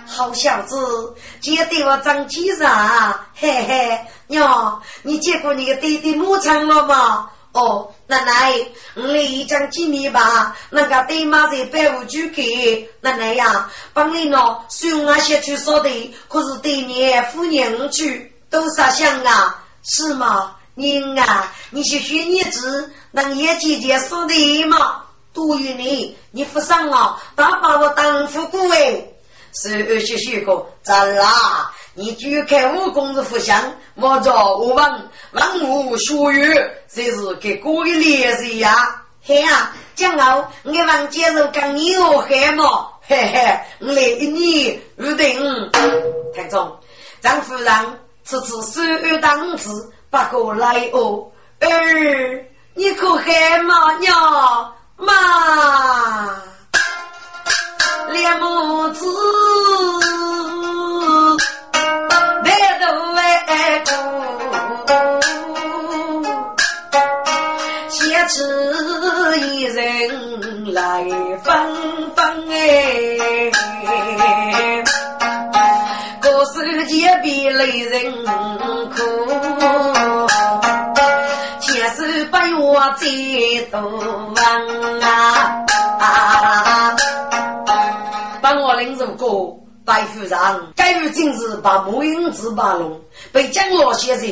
[0.06, 7.30] 好小子，见得我长几啊，嘿嘿，娘，你见过你的弟弟牧场了吗？
[7.52, 8.54] 哦，奶奶，
[8.94, 10.56] 你讲几米吧？
[10.70, 19.64] 那个爹妈在百无就给奶奶呀，帮你呢，送啊些去说的，可是对年夫人去都啥想啊？
[19.82, 20.56] 是吗？
[20.74, 25.02] 您啊，你去学日子，能也姐姐说的吗？
[25.32, 29.04] 多于你，你不上啊，打把我当副顾哎。
[29.52, 31.72] 是学学过，咋啦？
[31.94, 36.54] 你就看武功是不香，我着我问问我学语，
[36.92, 39.02] 这是给过的练习呀。
[39.22, 45.70] 嘿啊，江傲，我王接受跟你我喊嘛，嘿嘿，我来一年预定。
[46.34, 46.78] 台中
[47.20, 48.00] 张夫人。
[48.22, 48.62] 此次
[49.08, 51.26] 手当子，不过来哦。
[51.58, 56.40] 儿，你可喊妈娘妈，
[58.12, 59.04] 两母子
[63.70, 63.94] 来过，
[67.88, 68.42] 先吃
[69.38, 71.04] 一人来
[71.44, 73.20] 分分哎。
[76.52, 78.12] 世界比雷人
[78.90, 78.98] 苦，
[81.60, 83.78] 千手百我最多
[86.00, 86.96] 啊！
[88.42, 89.59] 帮我林如果
[89.90, 90.38] 白夫人，
[90.76, 93.00] 该于今日把木英子把弄，
[93.32, 94.28] 被江老先生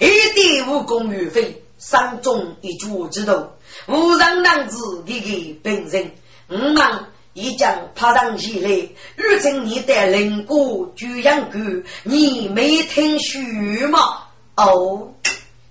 [0.00, 3.46] 一点无功于非，山中一举之头，
[3.86, 6.10] 无让男子给给本人，
[6.48, 11.58] 五忙一将爬上起来，如今你的灵果居养狗，
[12.04, 14.22] 你没听说吗？
[14.56, 15.12] 哦，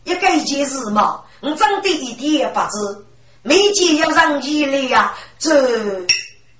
[0.03, 3.03] 一个一件事嘛，我真的一点不知，
[3.41, 6.05] 没见要上起来呀，这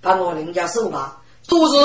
[0.02, 1.76] 把我人家手吧，都是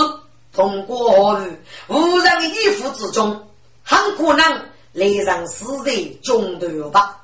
[0.58, 3.46] 通过日无人的衣服之中，
[3.84, 4.44] 很可能
[4.92, 7.16] 来让死在中头吧。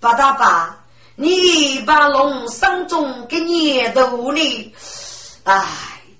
[0.00, 0.82] 八大爸，
[1.14, 4.74] 你把龙生中给捏头呢？
[5.44, 5.66] 哎，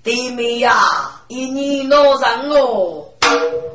[0.03, 3.03] 弟妹呀，一年老人哦。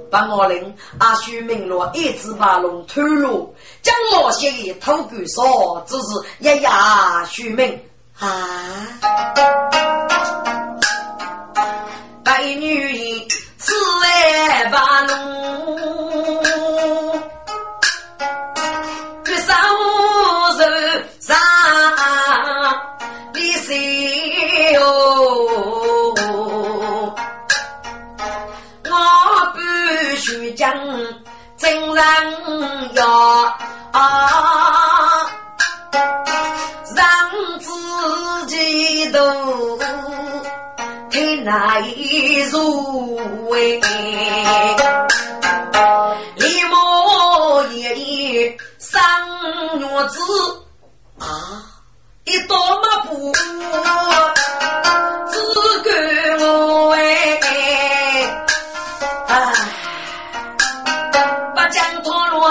[0.09, 3.53] 把我令阿须明罗一直把龙推入，
[3.83, 6.05] 将老些的偷狗说，只是
[6.39, 7.79] 一呀须明
[8.21, 8.87] 啊，
[12.29, 13.27] 白女人
[13.57, 13.73] 此
[14.03, 16.45] 来把龙，
[19.25, 19.55] 这手
[21.21, 21.39] 上
[23.33, 26.15] 你谁哟？
[30.19, 30.71] 须将
[31.57, 32.05] 真人
[32.93, 33.57] 要
[36.95, 37.07] 让
[37.59, 39.79] 自己都
[41.39, 41.83] 太难
[42.51, 43.17] 入
[43.49, 43.79] 味，
[46.37, 47.95] 一模一样
[48.79, 49.01] 生
[49.79, 50.21] 女子
[51.19, 51.63] 啊，
[52.25, 53.33] 一朵嘛不
[55.31, 55.39] 只
[55.85, 55.95] 够
[56.75, 57.39] 我哎。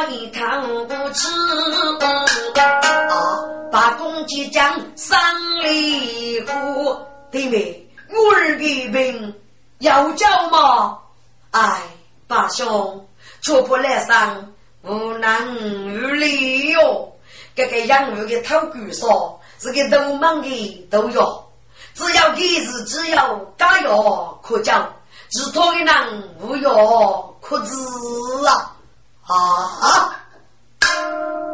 [0.10, 1.28] 一趟不吃，
[3.10, 3.16] 啊！
[3.72, 5.20] 把公鸡将三
[5.64, 6.96] 里户，
[7.30, 9.36] 弟妹，我儿的病
[9.80, 11.00] 要叫吗？
[11.52, 11.82] 哎，
[12.28, 13.08] 八兄，
[13.42, 14.54] 出不来上，
[14.84, 15.56] 无能
[15.94, 17.14] 无力哟。
[17.56, 21.52] 这个养儿的偷狗说，是个都忙的都有，
[21.94, 24.88] 只要给是只要加药可教，
[25.30, 27.74] 只托的人无药可治
[28.46, 28.74] 啊。
[29.28, 30.14] 啊！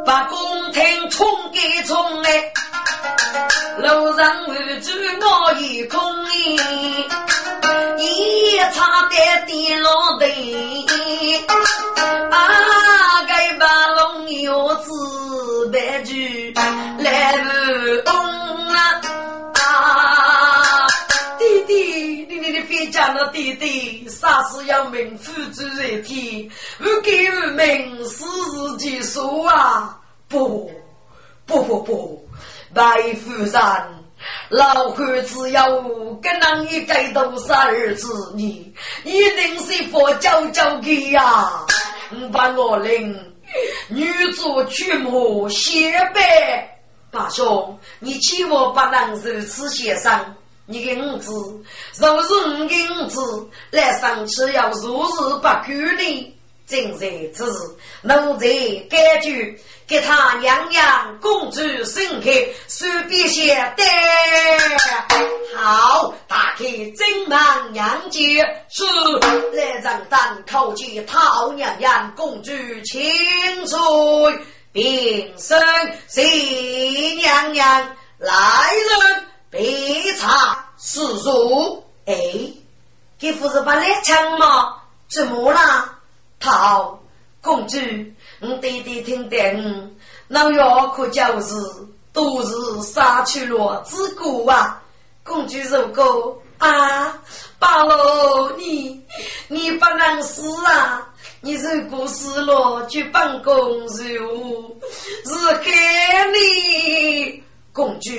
[0.06, 2.54] 把宫廷冲给冲来，
[3.78, 6.00] 楼上无主我一空
[7.98, 11.46] 一差点跌落地。
[12.32, 16.54] 啊，该把龙腰子白驹
[17.00, 18.14] 来不动
[18.68, 19.02] 啊！
[19.54, 20.88] 啊，
[21.38, 28.24] 弟弟，你你的别讲了，弟弟，啥事要命付诸一体，我给我们事
[28.78, 30.00] 己说啊！
[30.28, 30.72] 不
[31.46, 32.23] 不不不，
[32.74, 33.54] 白夫人，
[34.50, 35.82] 老汉只要
[36.22, 41.66] 跟那一个都是儿子，你一定是佛教教给呀！
[42.32, 43.34] 把我领
[43.88, 50.36] 女主娶母谢拜，大兄，你千万不能如此协商。
[50.66, 51.32] 你的儿子
[51.98, 56.38] 若是你的儿子来上去要如实不拘的，
[56.74, 57.56] 正在之日，
[58.02, 58.48] 奴才
[58.90, 59.56] 感觉。
[59.86, 62.32] 给他娘娘公主生开，
[62.68, 63.84] 手边些的
[65.56, 66.66] 好，打开
[66.98, 68.84] 正门娘接是
[69.56, 72.52] 来让咱叩见陶娘娘公主
[72.86, 73.80] 千岁，
[74.72, 75.62] 并生
[76.08, 76.24] 谢
[77.18, 81.84] 娘娘来人备茶施肉。
[82.06, 82.16] 哎，
[83.20, 84.78] 给夫人把来枪吗？
[85.10, 85.93] 怎么了？
[86.44, 87.00] 好
[87.42, 87.78] 公主。
[88.42, 89.90] 我爹爹听得我，
[90.28, 91.56] 那药可就是
[92.12, 94.82] 都是杀去了之果啊！
[95.24, 97.18] 公主如果啊，
[97.58, 99.02] 八楼你
[99.48, 101.08] 你不能死啊！
[101.40, 103.88] 你如果死了，去办公务
[105.24, 105.72] 是给
[106.34, 107.42] 你
[107.72, 108.12] 公主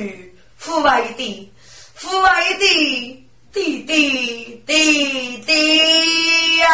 [0.57, 1.53] 父爱的
[1.95, 3.24] 父爱的
[3.55, 6.67] 弟弟弟弟呀！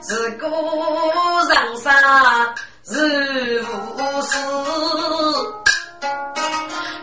[0.00, 0.46] 自古
[1.50, 1.92] 人生
[2.86, 3.66] 是无
[4.22, 4.32] 事，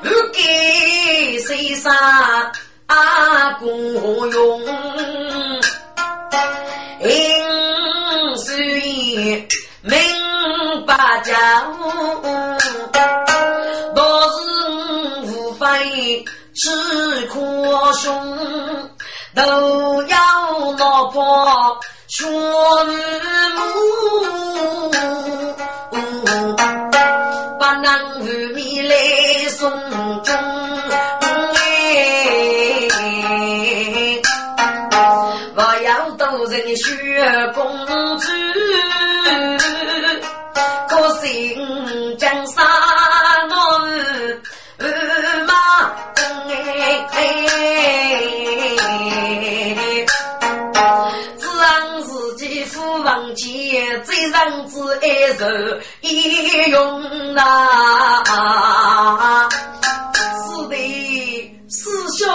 [0.02, 1.94] 不给谁上
[2.88, 3.70] 阿公
[4.32, 4.62] 用，
[7.02, 7.08] 应
[8.36, 8.58] 是
[9.84, 9.94] 明
[10.88, 11.38] 白讲，
[11.78, 12.49] 倒
[16.54, 16.70] 只
[17.28, 18.10] 可惜
[19.36, 20.18] 都要
[20.78, 23.60] 落魄全无
[27.60, 27.88] 不能
[28.20, 28.26] 和
[28.56, 28.96] 米来
[29.50, 29.70] 送
[30.24, 30.36] 终
[35.56, 36.58] 不要躲在
[40.90, 41.56] 可惜
[51.38, 55.46] 只让自己父王见，最让子爱受
[56.02, 57.44] 一用呐。
[60.48, 60.76] 是的，
[61.70, 62.28] 师兄。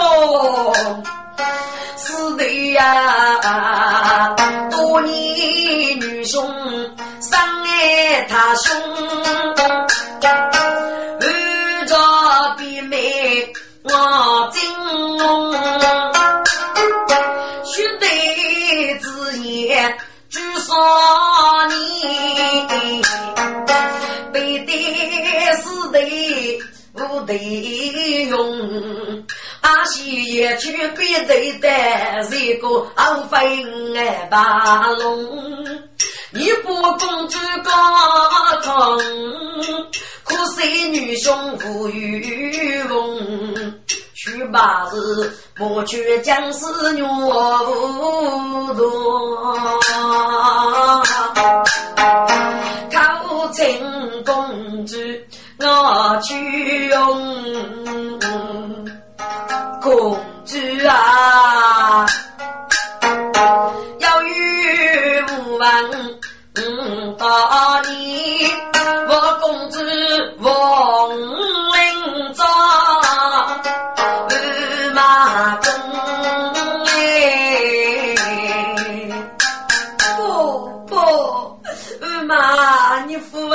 [1.97, 2.43] 是的
[2.73, 4.35] 呀，
[4.69, 6.45] 多年女兄
[7.19, 8.75] 深爱他兄，
[20.75, 23.01] 举少年，
[24.33, 24.69] 背的
[25.55, 25.97] 是的
[26.93, 27.33] 不得
[28.27, 28.35] 用。
[29.61, 31.69] 阿西也去别对的，
[32.35, 33.39] 一个安分
[33.97, 35.65] 哎把龙，
[36.31, 37.71] 你不公主高
[38.61, 38.99] 堂，
[40.25, 43.79] 可惜女兄无与翁，
[44.25, 49.53] 去把子莫去将士虐无多，
[52.91, 53.79] 靠亲
[54.25, 54.97] 公主
[55.59, 57.45] 我去用。
[59.83, 60.57] 公主
[60.89, 62.07] 啊，
[63.99, 65.69] 要与吾王
[67.15, 68.47] 到你，
[69.07, 69.77] 我公主
[70.39, 70.49] 王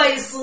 [0.00, 0.36] 为师，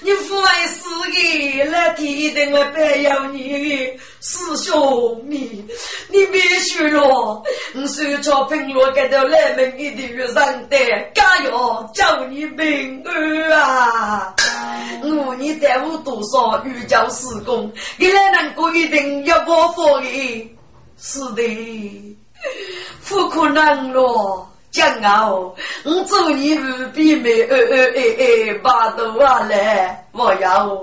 [0.00, 0.80] 你父为师
[1.12, 3.98] 的，那天一定我白要你。
[4.22, 5.64] 师兄，你
[6.08, 10.76] 你别输了，你手抄评论给到来门一定要上的，
[11.14, 14.34] 加油，祝你平安啊！
[15.02, 20.54] 我你带我多少御教施工，你来能够一定要我福利，
[20.98, 22.18] 是的，
[23.08, 24.49] 不可能了。
[24.72, 25.54] 骄傲，
[25.84, 30.80] 我祝你无比美，哎哎哎哎，把头啊来，我要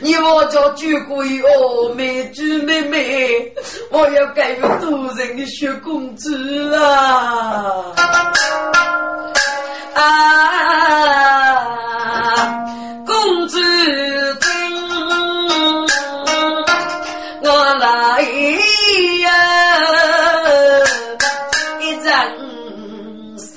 [0.00, 3.52] 你我叫朱贵哦，美朱妹妹，
[3.90, 6.30] 我要改个多人的小公主
[6.76, 7.94] 啊！
[9.94, 10.02] 啊，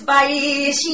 [0.06, 0.28] 百
[0.72, 0.94] 姓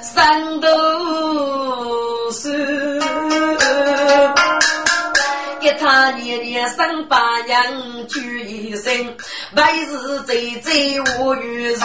[0.00, 3.00] 三都是，
[5.60, 9.16] 给他年年生八娘聚一生，
[9.56, 11.80] 百日最最无余事。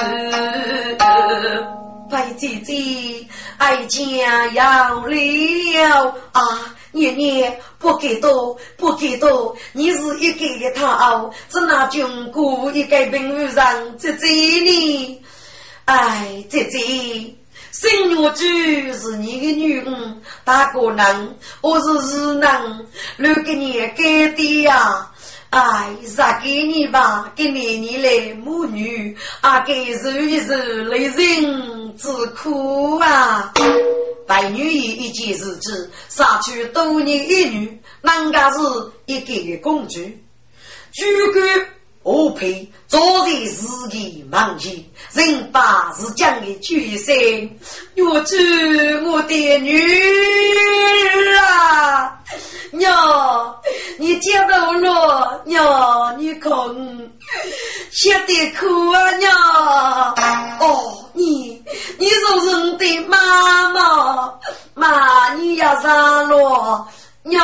[2.12, 3.26] 白姐姐，
[3.58, 6.76] 爱家要了啊！
[6.94, 15.22] 年年不给多，不给多，你是一个的他，只拿军鼓一个兵务上姐姐你，
[15.86, 17.36] 哎，姐姐，
[17.72, 20.16] 生女主是你的女儿，
[20.46, 22.86] 大哥人我是儿男，
[23.18, 25.10] 留给你给的呀。
[25.50, 33.54] 哎，让给你吧，给你你来母女，啊，给受一受雷人之苦啊！
[34.26, 38.58] 白女一一件日子，杀去多年一女，人家是
[39.06, 40.00] 一个公主，
[40.94, 41.68] 主管
[42.04, 47.58] 我配做人自己忙起，人把是讲的决心，
[47.98, 48.36] 我祝
[49.10, 52.20] 我的女儿啊！
[52.72, 53.56] 娘，
[53.98, 56.52] 你接到了，娘，你看，
[57.92, 59.32] 吃的苦啊，娘。
[60.60, 61.64] 哦，你，
[61.98, 64.34] 你是人的妈妈，
[64.74, 66.86] 妈，你要上了，
[67.24, 67.42] 娘。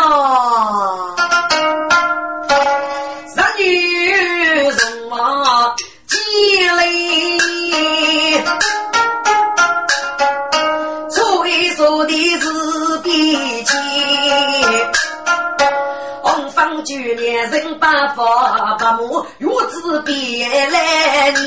[3.34, 3.64] 三女
[4.12, 4.76] 人
[5.12, 5.76] 啊，
[6.08, 6.16] 积
[6.70, 8.40] 累，
[11.10, 12.46] 催促的是
[13.04, 13.72] 比起。
[16.56, 21.40] 方九年人八发八母，月子别来年，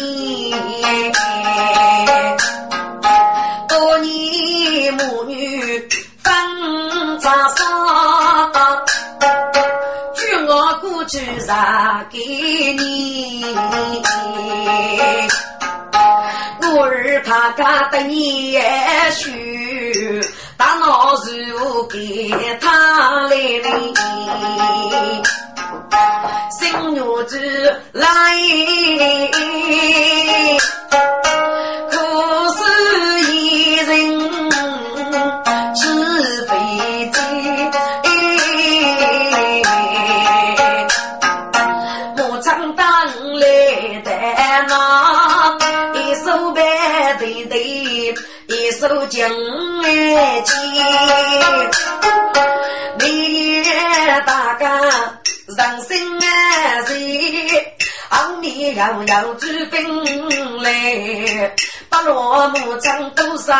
[3.68, 5.88] 多年母女
[6.22, 7.64] 分长沙，
[10.14, 12.18] 据我过去让给
[12.74, 13.44] 你，
[16.74, 18.58] 我儿他家的你
[19.14, 20.20] 许。
[20.56, 21.14] 大脑
[21.48, 23.62] 如给他来哩，
[26.50, 27.36] 新娘子
[27.92, 28.06] 来
[59.32, 61.54] 要要举兵来，
[61.88, 63.56] 把罗木枪都上，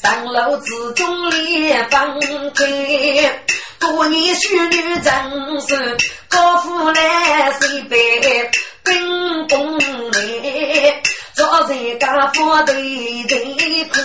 [0.00, 2.20] 上楼之中列放
[2.54, 3.40] 开。
[3.80, 5.96] 多年淑女真是
[6.28, 8.50] 高富来谁背
[8.84, 9.78] 兵工
[10.12, 11.02] 来，
[11.34, 12.74] 早在家父对
[13.24, 13.98] 对苦，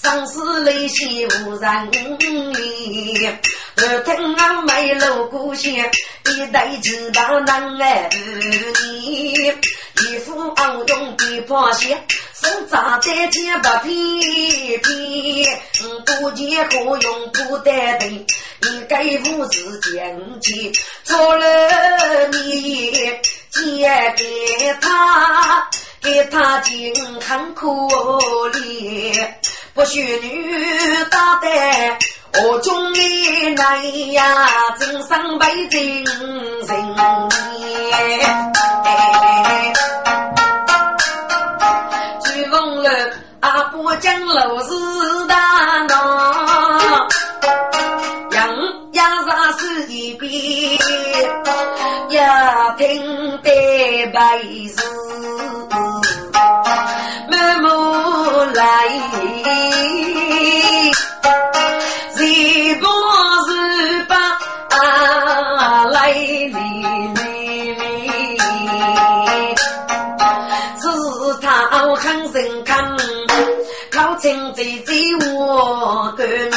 [0.00, 3.28] 生死泪血无人理。
[3.76, 8.10] 二听俺没路故乡，一代知道难儿
[9.02, 12.00] 你，一副昂用的破鞋，
[12.40, 15.48] 手扎在肩不皮皮，
[16.06, 18.06] 不见何用不得的，
[18.60, 20.72] 你该父子见起，
[21.02, 22.92] 做了你
[23.50, 25.68] 借给他，
[26.00, 27.66] 给他尽很可
[28.52, 29.34] 怜，
[29.74, 31.48] 不许女打的。
[32.36, 34.24] 我中的来呀，
[34.78, 37.04] 真上北京人年。
[42.24, 42.90] 追风了
[43.40, 45.36] 阿婆讲老是大
[45.88, 47.08] 闹，
[48.32, 48.56] 杨
[48.92, 50.30] 家啥是一边，
[52.10, 54.82] 要听得白事，
[58.54, 58.64] 来。
[66.14, 67.74] 哩哩哩，
[70.80, 70.86] 是
[71.40, 72.96] 他很人看，
[73.90, 74.94] 靠近姐姐
[75.26, 76.54] 我的面。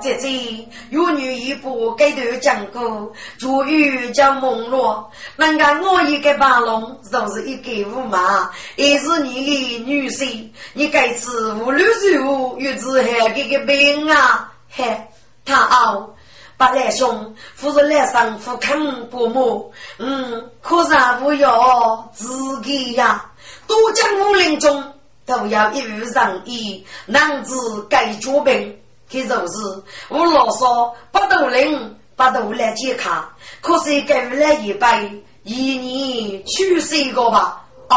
[0.00, 15.07] 姐姐有女一步给头讲过，主语叫梦落，能干我一个八龙，就是一个五马，也是你的女婿，你该吃五六十五，又子还给个病啊，嘿。
[15.48, 16.10] 他傲，
[16.58, 23.24] 八来兄，夫人来上夫看伯母，嗯，可是不要自己呀。
[23.66, 24.92] 都江武林中
[25.24, 28.78] 都要一无仁义，男子该脚病，
[29.10, 33.26] 可就是我老说不斗人，不斗来健康，
[33.62, 37.64] 可是给来一杯，一年去世个吧？
[37.88, 37.96] 啊，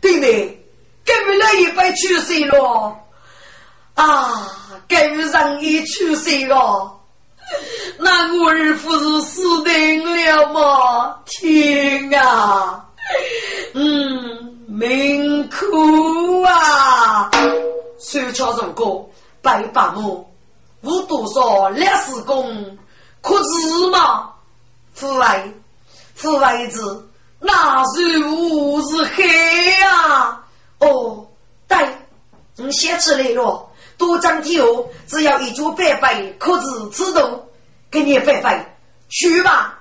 [0.00, 0.64] 对没？
[1.04, 2.96] 给来一杯去世了。
[3.94, 7.00] 啊，该人已去世了，
[7.98, 11.18] 那我儿不是死定了吗？
[11.26, 12.84] 天啊，
[13.74, 17.30] 嗯，命苦啊！
[17.98, 19.04] 手敲如歌，
[19.42, 20.30] 白发母，
[20.82, 22.78] 我多少烈士功，
[23.20, 24.30] 可知吗？
[24.94, 25.52] 父爱，
[26.14, 27.08] 父爱子，
[27.40, 30.44] 那是无是黑啊！
[30.80, 31.26] 哦，
[31.66, 31.76] 对，
[32.56, 33.67] 你写起来了。
[33.98, 37.44] 多张体后，只要一桌白饭，可知此度
[37.90, 38.64] 给你白饭
[39.10, 39.74] 去吧。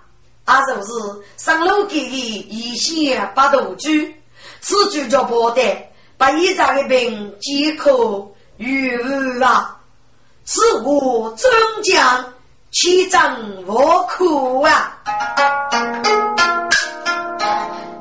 [0.43, 0.91] 啊，就是
[1.37, 4.15] 上楼给你一线八度居，
[4.59, 8.97] 此举叫不得，把一张的病即可愈
[9.41, 9.77] 啊。
[10.45, 11.51] 此物终
[11.83, 12.33] 将
[12.71, 14.97] 其张我苦啊。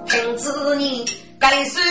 [0.08, 1.04] 听子你
[1.40, 1.82] 该说。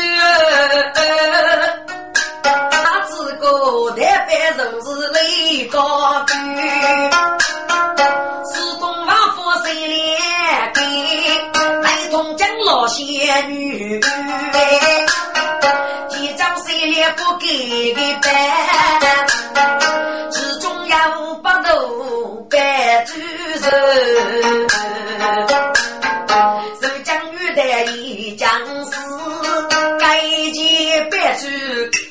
[4.58, 6.34] 人是雷高举，
[8.45, 10.80] 四东王府谁来给？
[11.82, 13.99] 来同江老仙女，
[16.08, 18.32] 几张谁来不给的办？
[20.32, 23.12] 其中有八头白主
[23.60, 23.68] 人，
[27.03, 28.49] 江玉的一将
[28.86, 28.91] 士，
[29.99, 31.45] 该见白主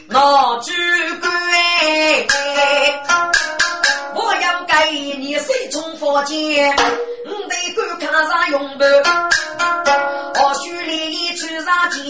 [0.08, 0.70] 老主
[1.22, 1.32] 官。
[4.14, 6.74] 我要给你水中佛剑，
[7.26, 9.02] 你得观看上用的。
[10.34, 12.02] 或许你去上剑，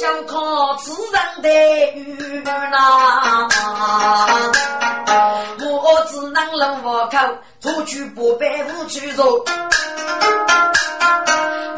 [0.00, 1.48] 想靠此人的
[1.94, 2.72] 遇难。
[5.58, 7.16] 我只能冷我口，
[7.60, 9.44] 出去不白无去做。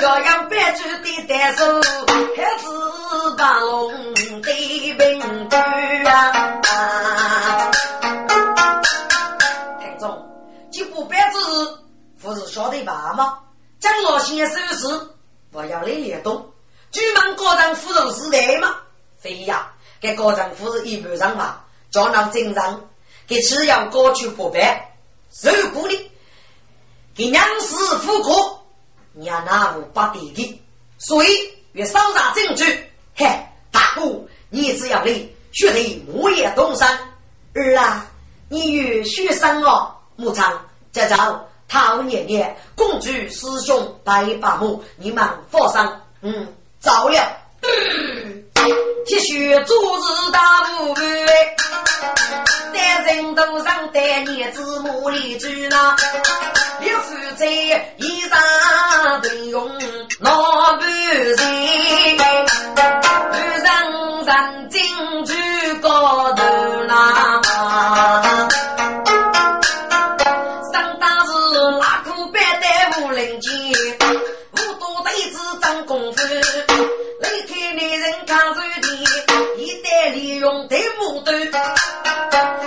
[0.01, 1.81] 要养白猪的单手，
[2.37, 2.65] 还是
[3.37, 3.93] 把龙
[11.49, 11.81] 子
[12.21, 13.39] 不是晓得吧吗？
[13.81, 15.09] 张老先生是
[15.53, 16.53] 我要来联动，
[16.91, 18.77] 举门高堂夫人是谁吗？
[19.19, 22.89] 非呀，给高堂夫人一般上嘛，叫那正常，
[23.27, 24.97] 给只要过去不白，
[25.31, 26.11] 受鼓励。
[27.15, 28.65] 给娘死夫国，
[29.13, 30.63] 娘那无不地的，
[30.99, 31.29] 所以
[31.73, 32.65] 越搜查证据。
[33.17, 33.27] 嘿，
[33.73, 36.97] 大哥，你只要你学得木叶东山，
[37.55, 38.07] 儿啊，
[38.49, 46.47] 你与学生哦，牧场这招陶爷爷，公主师兄白把母，你们放上，嗯，
[46.81, 47.21] 糟了。
[49.07, 51.05] 铁血做事大不干，
[52.75, 55.97] 在人头上戴叶子木里珠那，
[56.81, 59.67] 六夫在衣裳都用
[60.21, 61.37] 老半人，
[62.19, 64.83] 半上人进
[65.25, 66.43] 去高头
[66.87, 67.41] 那，
[73.39, 73.53] 人见，
[74.53, 76.23] 五多辈子长功夫。
[80.15, 81.33] 利用的木头，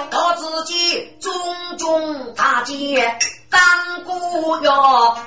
[0.09, 1.31] 到自己中
[1.77, 3.17] 中大街
[3.49, 5.17] 当过哟，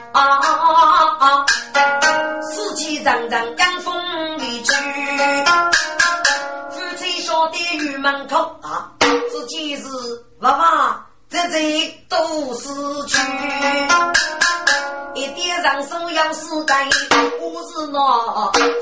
[2.43, 4.73] 死气沉沉江风里去，
[6.71, 8.93] 夫妻晓得玉门口啊，
[9.31, 9.83] 自己是
[10.41, 11.07] 娃娃。
[11.29, 12.69] 这这都是
[13.09, 13.19] 去，
[15.65, 16.87] 上手要死干，
[17.41, 17.99] 我是那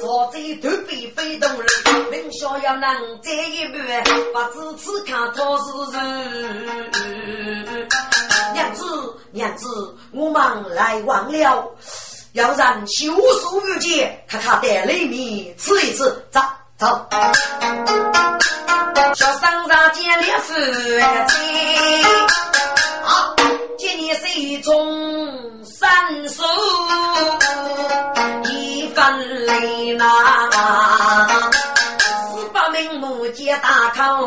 [0.01, 1.65] 坐在头边飞动人，
[2.11, 7.89] 明晓要能这一半，不知此看他是人。
[8.53, 8.85] 娘子，
[9.31, 11.73] 娘子，我们来晚了，
[12.33, 16.03] 要让修书玉姐看看带里面吃一吃，
[16.33, 16.41] 走
[16.77, 17.07] 走。
[19.15, 22.42] 小生上见烈夫妻，啊，
[23.79, 26.43] 今年是中三手
[28.51, 30.05] 一番泪呐，
[32.31, 34.21] 四百名木匠大康，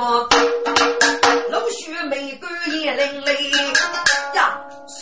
[1.52, 4.05] 陆续玫瑰也淋漓。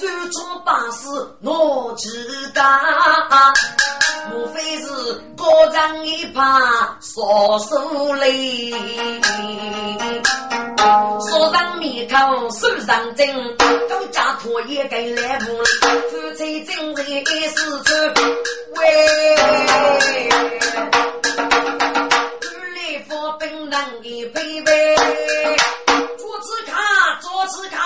[0.03, 1.07] 手中把事
[1.43, 2.61] 我知道，
[4.29, 4.89] 莫非是
[5.37, 6.43] 高人一旁
[6.99, 8.71] 说手雷？
[11.29, 15.45] 说上面口手上针，高家托也该来不？
[15.55, 17.93] 夫妻真为一时出
[18.75, 19.37] 喂，
[22.41, 24.97] 女来佛本能的配备，
[26.17, 26.73] 坐次卡，
[27.21, 27.77] 坐次卡。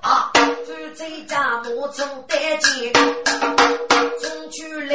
[0.00, 0.32] 啊！
[0.34, 4.94] 夫妻家母从单间，冲出来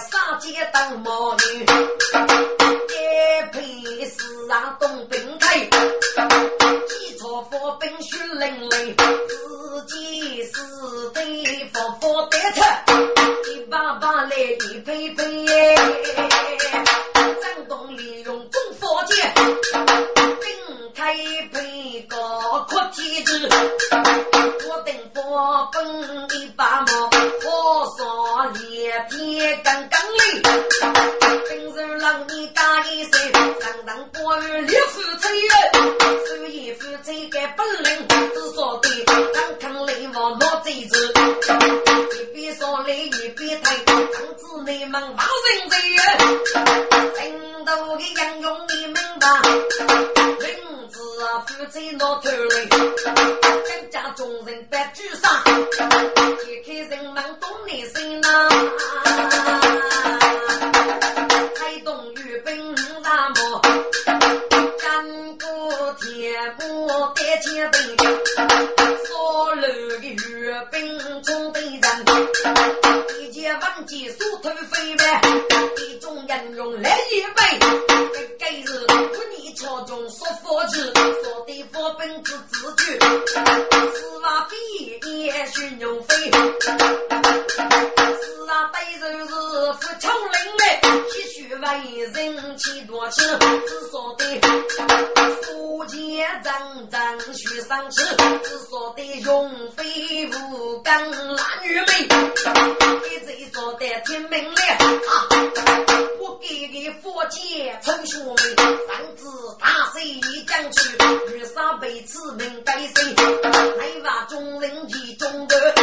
[0.00, 2.92] 杀鸡当毛女，一
[3.52, 10.52] 配四上东兵开，几朝发兵血淋淋，自己是
[11.12, 12.60] 对佛佛得出，
[13.50, 15.46] 一把把来一配配，
[17.16, 19.34] 张东利用中佛剑。
[20.96, 21.12] 开
[21.52, 22.16] 配个
[22.68, 23.48] 阔天子，
[25.34, 25.84] 我本
[26.30, 30.40] 一把毛，火烧连天刚刚哩。
[31.48, 35.26] 平日让你打一声，上当过于烈夫妻，
[36.28, 38.88] 所以夫妻个本领只说的，
[39.34, 43.96] 当看雷王落贼子，一边说雷一边抬，当
[44.36, 45.76] 子你们骂人贼，
[47.16, 49.26] 真多的杨勇你明白。
[51.34, 55.42] 是夫妻闹头来，更加众人白举上，
[56.44, 58.48] 揭开人们懂内心呐。
[61.56, 63.60] 开动御兵大漠，
[64.80, 67.78] 干过天幕带前辈，
[69.04, 71.82] 所留的御兵冲对人，
[73.20, 75.20] 一见万箭数头飞呗，
[75.78, 77.93] 一众人用来一杯，
[79.74, 80.78] 我中说佛句。
[80.78, 84.54] 说的佛本之字句，是话比
[85.24, 86.14] 也寻牛飞。
[86.14, 86.30] 是
[88.46, 89.34] 啊，对人是
[89.80, 90.32] 富强人
[90.74, 91.60] 嘞，气虚为
[92.12, 93.20] 人气多气，
[93.66, 94.24] 只说的
[95.42, 98.02] 福建真真须上去，
[98.42, 100.92] 只说的用飞无根
[101.36, 101.82] 拉女美，
[103.08, 105.28] 一直说的听明了啊。
[106.20, 108.34] 我给给佛姐称学妹，
[108.86, 109.24] 上至
[109.60, 110.96] 大水将去，
[111.34, 113.14] 遇上被子名该谁？
[113.78, 115.74] 还把众人集中的，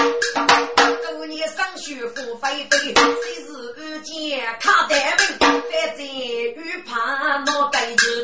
[1.12, 5.40] 多年上学付飞飞，谁是遇见卡单名？
[5.40, 8.24] 反正遇怕闹该子。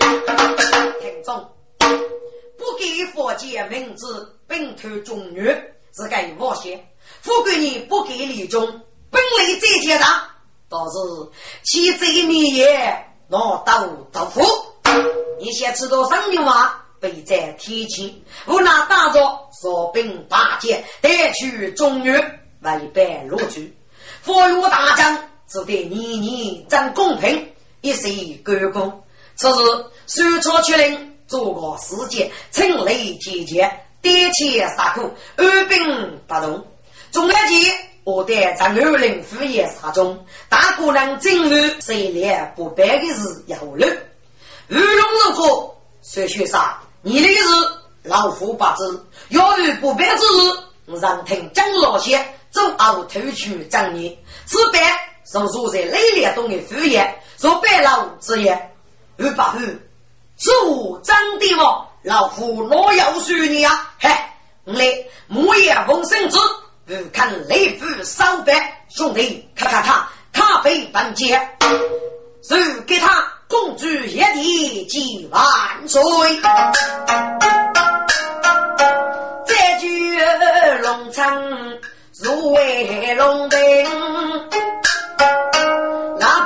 [1.01, 1.49] 听众，
[1.79, 5.47] 不给佛界名字，本头中原
[5.95, 6.77] 是该冒险；
[7.21, 8.67] 富贵你不给李忠，
[9.09, 10.07] 本来在天上。
[10.69, 10.97] 倒是
[11.63, 14.41] 七贼灭也，拿刀刀斧。
[15.39, 16.83] 你先知道什么话？
[16.99, 18.13] 备在天前，
[18.45, 19.19] 无奈打着
[19.59, 23.75] 扫兵八戒，带去中原，违背罗局。
[24.21, 27.47] 佛岳大将只得年年争公平，
[27.81, 28.07] 一时
[28.43, 29.03] 干功。
[29.35, 36.65] 此时苏超出令，做个世界，趁雷提前，点起杀苦，二兵不动。
[37.11, 37.73] 中来前，
[38.03, 43.87] 我带张二令副业杀中，大姑娘进入谁连不败的是有了。
[44.67, 46.59] 玉龙如果说学生，
[47.01, 47.43] 你的是
[48.03, 54.17] 老夫不知，要遇不败之日，让听张老先走后偷取张你。
[54.45, 54.79] 此败
[55.29, 58.71] 是住在雷烈东的副业，做白老之业。
[59.17, 59.59] 二八虎，
[60.37, 63.93] 此物张帝王，老夫哪要输你啊？
[63.99, 64.09] 嘿，
[64.63, 64.85] 来
[65.27, 66.39] 木叶风生子，
[66.85, 71.37] 不看雷夫烧白兄弟，咔咔咔，咖啡半截，
[72.47, 72.55] 就
[72.85, 75.41] 给他公主一地几万
[75.87, 76.01] 岁。
[79.45, 80.19] 这句
[80.83, 81.43] 龙昌
[82.23, 83.59] 入为龙灯。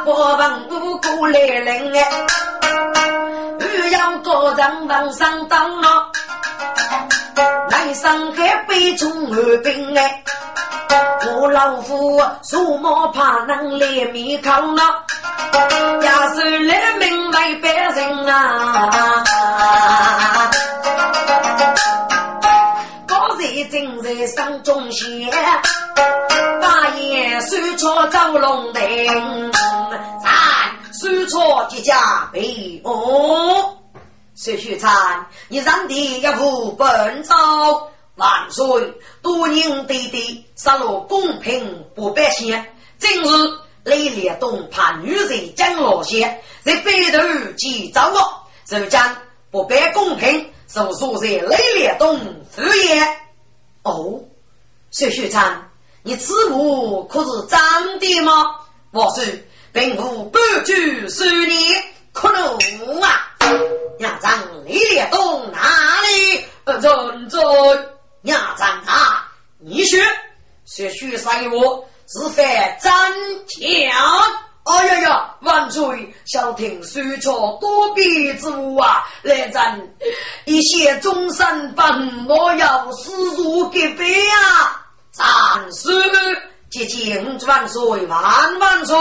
[0.04, 2.10] 那波王无辜来人哎，
[3.60, 6.08] 欲要高人往上当了，
[7.70, 10.24] 来上海北中二兵哎，
[11.28, 14.82] 我老夫数毛怕能来面抗了，
[16.02, 18.92] 要是来明白别人啊，
[23.06, 25.30] 高人正在上中线。
[26.60, 28.82] 大爷手抄走龙灯，
[31.02, 33.76] 咱手抄几家备哦。
[34.36, 38.94] 薛秀才，你让的一副本朝万岁，
[39.24, 42.64] 多年对对，杀戮公平不百姓。
[43.00, 43.28] 今日
[43.84, 47.20] 雷烈东怕女人将老些，在背头
[47.58, 49.18] 记走我，就将
[49.50, 52.20] 不百公平，是说在雷烈东
[52.52, 53.08] 敷衍。
[53.82, 54.22] 哦，
[54.92, 55.58] 薛秀才。
[56.04, 58.56] 你此母可是真的吗？
[58.92, 59.24] 我说，
[59.74, 61.76] 并无半句说你
[62.12, 63.32] 可能啊！
[64.00, 64.32] 娘长
[64.66, 67.40] 李烈东哪里人在？
[68.22, 70.00] 娘长啊，你说，
[70.66, 72.44] 说许三我是非
[72.82, 72.92] 真
[73.48, 73.96] 假？
[74.64, 76.14] 哎呀呀，万岁！
[76.26, 79.96] 小听说着多笔之物啊，来人，
[80.46, 84.86] 一些终身本我要死入隔壁啊！
[85.12, 85.26] 三
[85.74, 85.90] 十
[86.70, 88.96] 接近万岁万万岁！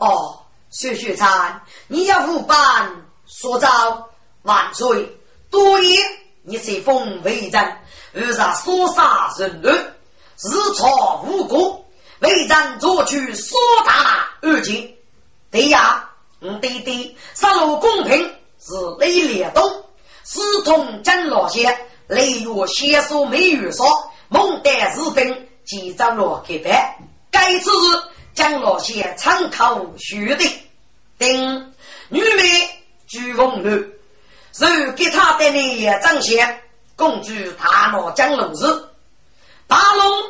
[0.00, 0.40] 哦，
[0.70, 2.90] 薛雪参，你要五班
[3.26, 4.08] 说招
[4.42, 5.16] 万岁！
[5.50, 6.02] 多年
[6.42, 7.76] 你随风为人，
[8.14, 11.84] 而杀所杀人乱，日朝无辜，
[12.20, 14.96] 为人做去所大而尽。
[15.50, 16.08] 对呀，
[16.40, 18.18] 我弟弟杀戮公平
[18.58, 19.84] 是雷烈东，
[20.22, 23.86] 私通真老些，雷若先说没有说。
[24.32, 26.96] 蒙代士兵几张罗给白，
[27.32, 27.98] 该次日
[28.34, 30.44] 将老些参考学的，
[31.18, 31.74] 等
[32.08, 32.42] 女美
[33.06, 33.84] 鞠凤楼，
[34.52, 36.62] 授给他的那张先
[36.96, 38.84] 共举大闹江龙日，
[39.66, 40.22] 大龙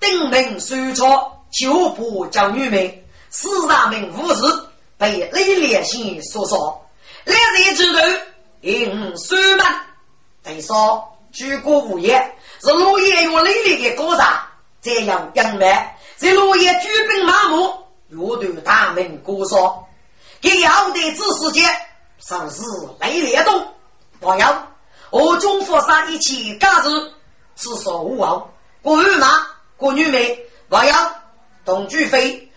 [0.00, 4.42] 定名书抄，就不叫女美，四大名武士
[4.98, 6.56] 被雷烈先所杀，
[7.24, 7.98] 两人之头
[8.60, 9.66] 因书门，
[10.42, 12.32] 再说举国无言。
[12.58, 14.26] 是落叶用累累的高山，
[14.80, 17.74] 这样养满，在落叶举兵马目，
[18.08, 19.86] 乐队大门鼓哨，
[20.40, 21.68] 给要的指示间，
[22.18, 22.62] 上是
[23.00, 23.66] 雷烈东，
[24.20, 24.46] 王友，
[25.10, 27.12] 我中佛山一起干事，
[27.54, 28.50] 至少无王，
[28.80, 29.46] 过日马，
[29.76, 30.38] 过女美，
[30.70, 30.94] 朋友，
[31.66, 32.50] 同居飞，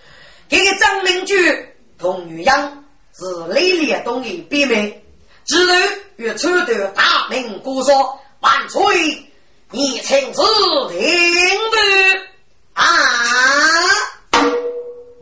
[0.47, 5.05] 这个张明举同女杨是雷烈东的妹妹，
[5.45, 5.73] 之后
[6.15, 9.25] 与抽的大门鼓哨，万岁。
[9.71, 10.41] 你请自
[10.87, 10.97] 听
[11.69, 11.75] 不
[12.79, 12.85] 啊？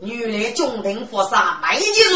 [0.00, 2.06] 原来中庭佛山没几日，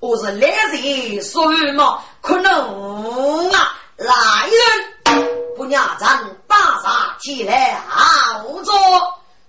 [0.00, 1.38] 我是来人什
[1.72, 3.72] 么可能啊？
[3.96, 4.12] 来
[4.46, 5.24] 人，
[5.56, 8.74] 不娘咱打杀起来好做。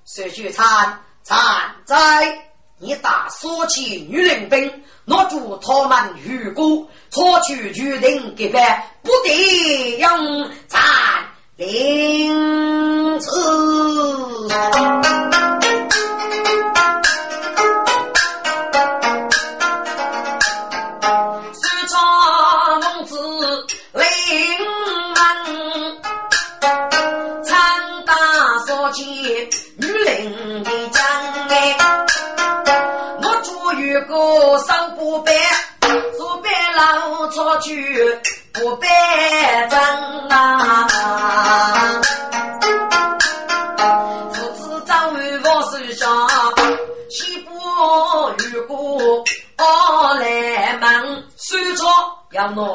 [0.05, 1.37] 薛学参参
[1.83, 10.81] 在，你打说起女人兵，拿住他们如果错取决定给办，不得用咱。
[11.57, 13.29] 因此，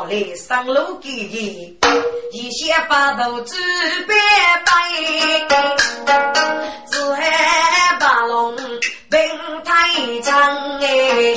[0.08, 1.78] 来上路给你，
[2.32, 3.56] 一些把头举
[4.06, 4.14] 白
[4.64, 4.72] 白，
[6.90, 8.56] 只害把龙
[9.10, 9.20] 兵
[9.64, 11.34] 太长哎。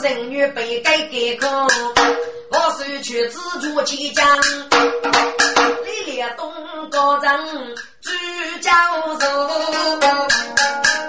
[0.00, 1.48] 人女被改革空，
[2.52, 4.24] 我手去自助起将，
[5.84, 6.52] 李烈东
[6.88, 7.30] 高人
[8.00, 8.10] 朱
[8.60, 8.70] 教
[9.18, 9.26] 授，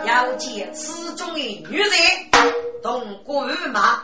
[0.08, 1.40] 要见此中的
[1.70, 1.92] 女人，
[2.82, 4.04] 同国马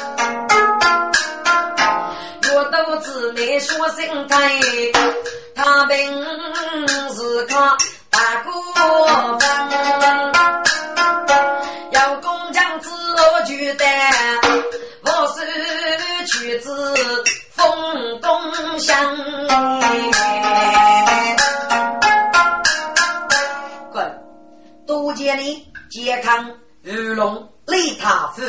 [2.91, 4.59] 我都知你说心态，
[5.55, 5.97] 他本
[7.15, 7.77] 是靠
[8.09, 8.51] 大哥
[9.39, 9.47] 分，
[11.91, 13.87] 要工匠子我举担，
[15.05, 16.93] 我是曲子
[17.51, 19.17] 风东乡。
[24.85, 28.41] 多里健康玉龙雷塔夫，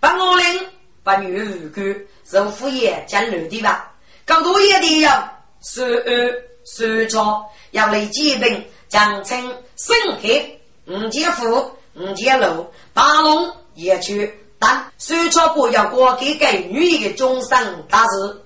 [0.00, 0.66] 把我领
[1.06, 1.96] 把女儿干
[2.28, 3.92] 受副业将留的吧。
[4.24, 6.32] 更多一点要收二
[6.64, 9.40] 收钞，要来疾病将称
[9.76, 18.42] 深黑五节富五节路八龙也去，但收钞不要过给给女的终身大事。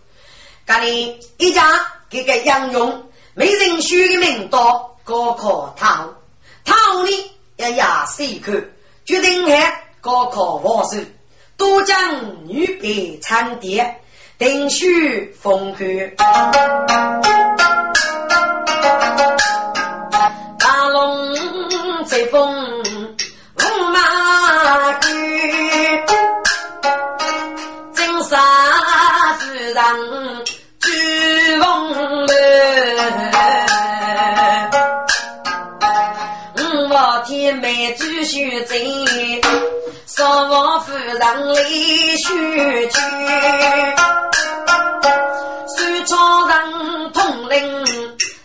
[0.66, 1.80] 干你一家
[2.10, 6.14] 给个杨勇，没人许的名多高考套
[6.62, 7.10] 套呢。
[7.56, 8.72] 要压死去，
[9.04, 10.96] 决定还高考王手，
[11.60, 14.00] 多将女别参点，
[14.38, 15.80] 定须封口。
[20.58, 21.36] 大龙
[22.06, 25.08] 在风，五马驹，
[27.92, 28.38] 金沙
[29.38, 29.84] 自然
[30.80, 32.40] 聚风来。
[37.26, 38.74] 天美继续走，
[40.16, 42.26] 少王夫人泪须
[42.88, 43.00] 去，
[45.68, 47.86] 苏超人统领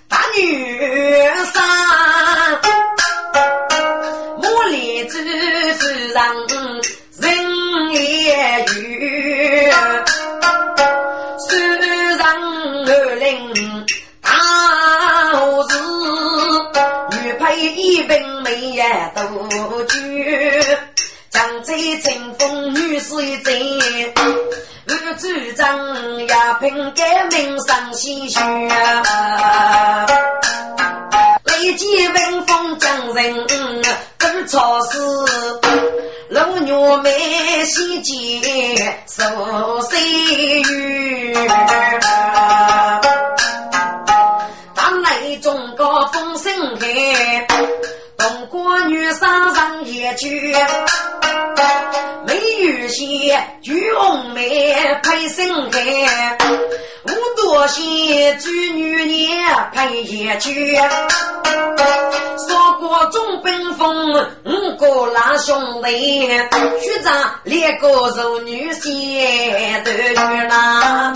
[0.07, 1.63] 大女三，
[4.41, 5.17] 茉莉子
[5.73, 6.15] 夫人
[7.19, 7.25] 人
[7.93, 9.71] 也愚，
[11.39, 12.19] 苏人
[12.87, 13.85] 二领
[14.21, 14.29] 大
[15.39, 15.73] 胡子，
[17.11, 18.23] 女配一本。
[18.45, 19.21] 美呀，杜
[19.85, 19.97] 鹃，
[21.35, 23.51] 江浙清风女水在，
[24.87, 25.27] 我主
[25.57, 25.67] 张
[26.27, 28.39] 呀，凭革命上鲜血，
[31.43, 33.45] 累积文风将人
[34.17, 34.97] 更超世，
[36.29, 37.11] 老娘们
[37.65, 39.99] 西街受岁
[40.61, 41.33] 月，
[44.73, 46.87] 当来中国风声开。
[48.17, 50.55] 东郭女上上一去，
[52.25, 56.37] 美玉些举红梅配生开，
[57.03, 57.09] 五
[57.41, 60.77] 多些举女年配也去。
[62.47, 66.27] 说过中奔风，五个拉兄弟，
[66.81, 71.13] 学长两个柔女些的女郎。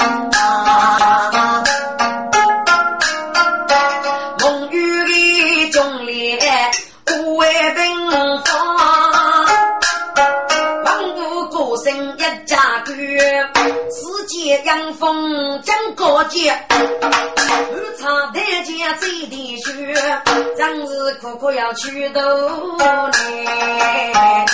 [14.69, 19.95] 江风将高洁，我唱台阶走的雪，
[20.55, 22.21] 真是苦苦要去斗
[22.77, 24.45] 来，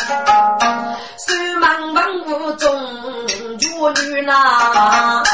[1.20, 2.82] 手忙万物中
[3.60, 3.68] 绝
[4.06, 5.26] 女郎。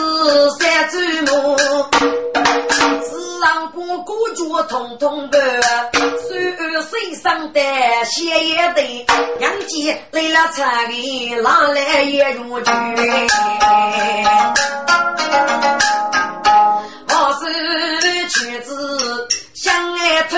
[0.58, 1.56] 三祖母，
[3.02, 6.00] 自让哥哥脚痛痛的，手
[6.90, 7.60] 身上的
[8.04, 9.06] 血也得，
[9.38, 12.70] 娘姐来了菜里拿来也入去。
[17.08, 20.36] 我是妻子相爱偷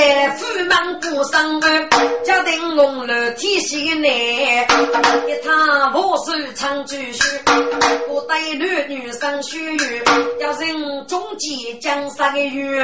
[0.00, 1.88] 母，古在府门过生日，
[2.24, 4.10] 家庭红楼天喜难，
[5.28, 7.22] 一趟我手唱句曲，
[8.08, 10.02] 我带女女生学语，
[10.40, 12.82] 要人终结江山的月。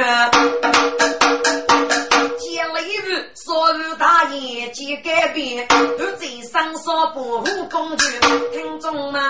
[2.57, 5.67] 一日，所有大业皆改变。
[5.67, 8.05] 独最擅长保护公主。
[8.51, 9.21] 听众们，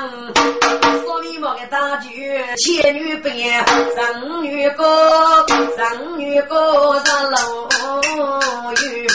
[1.03, 3.65] 说你貌的大句：仙女变，
[3.95, 7.67] 圣女高，圣女高，圣龙
[8.81, 9.07] 女。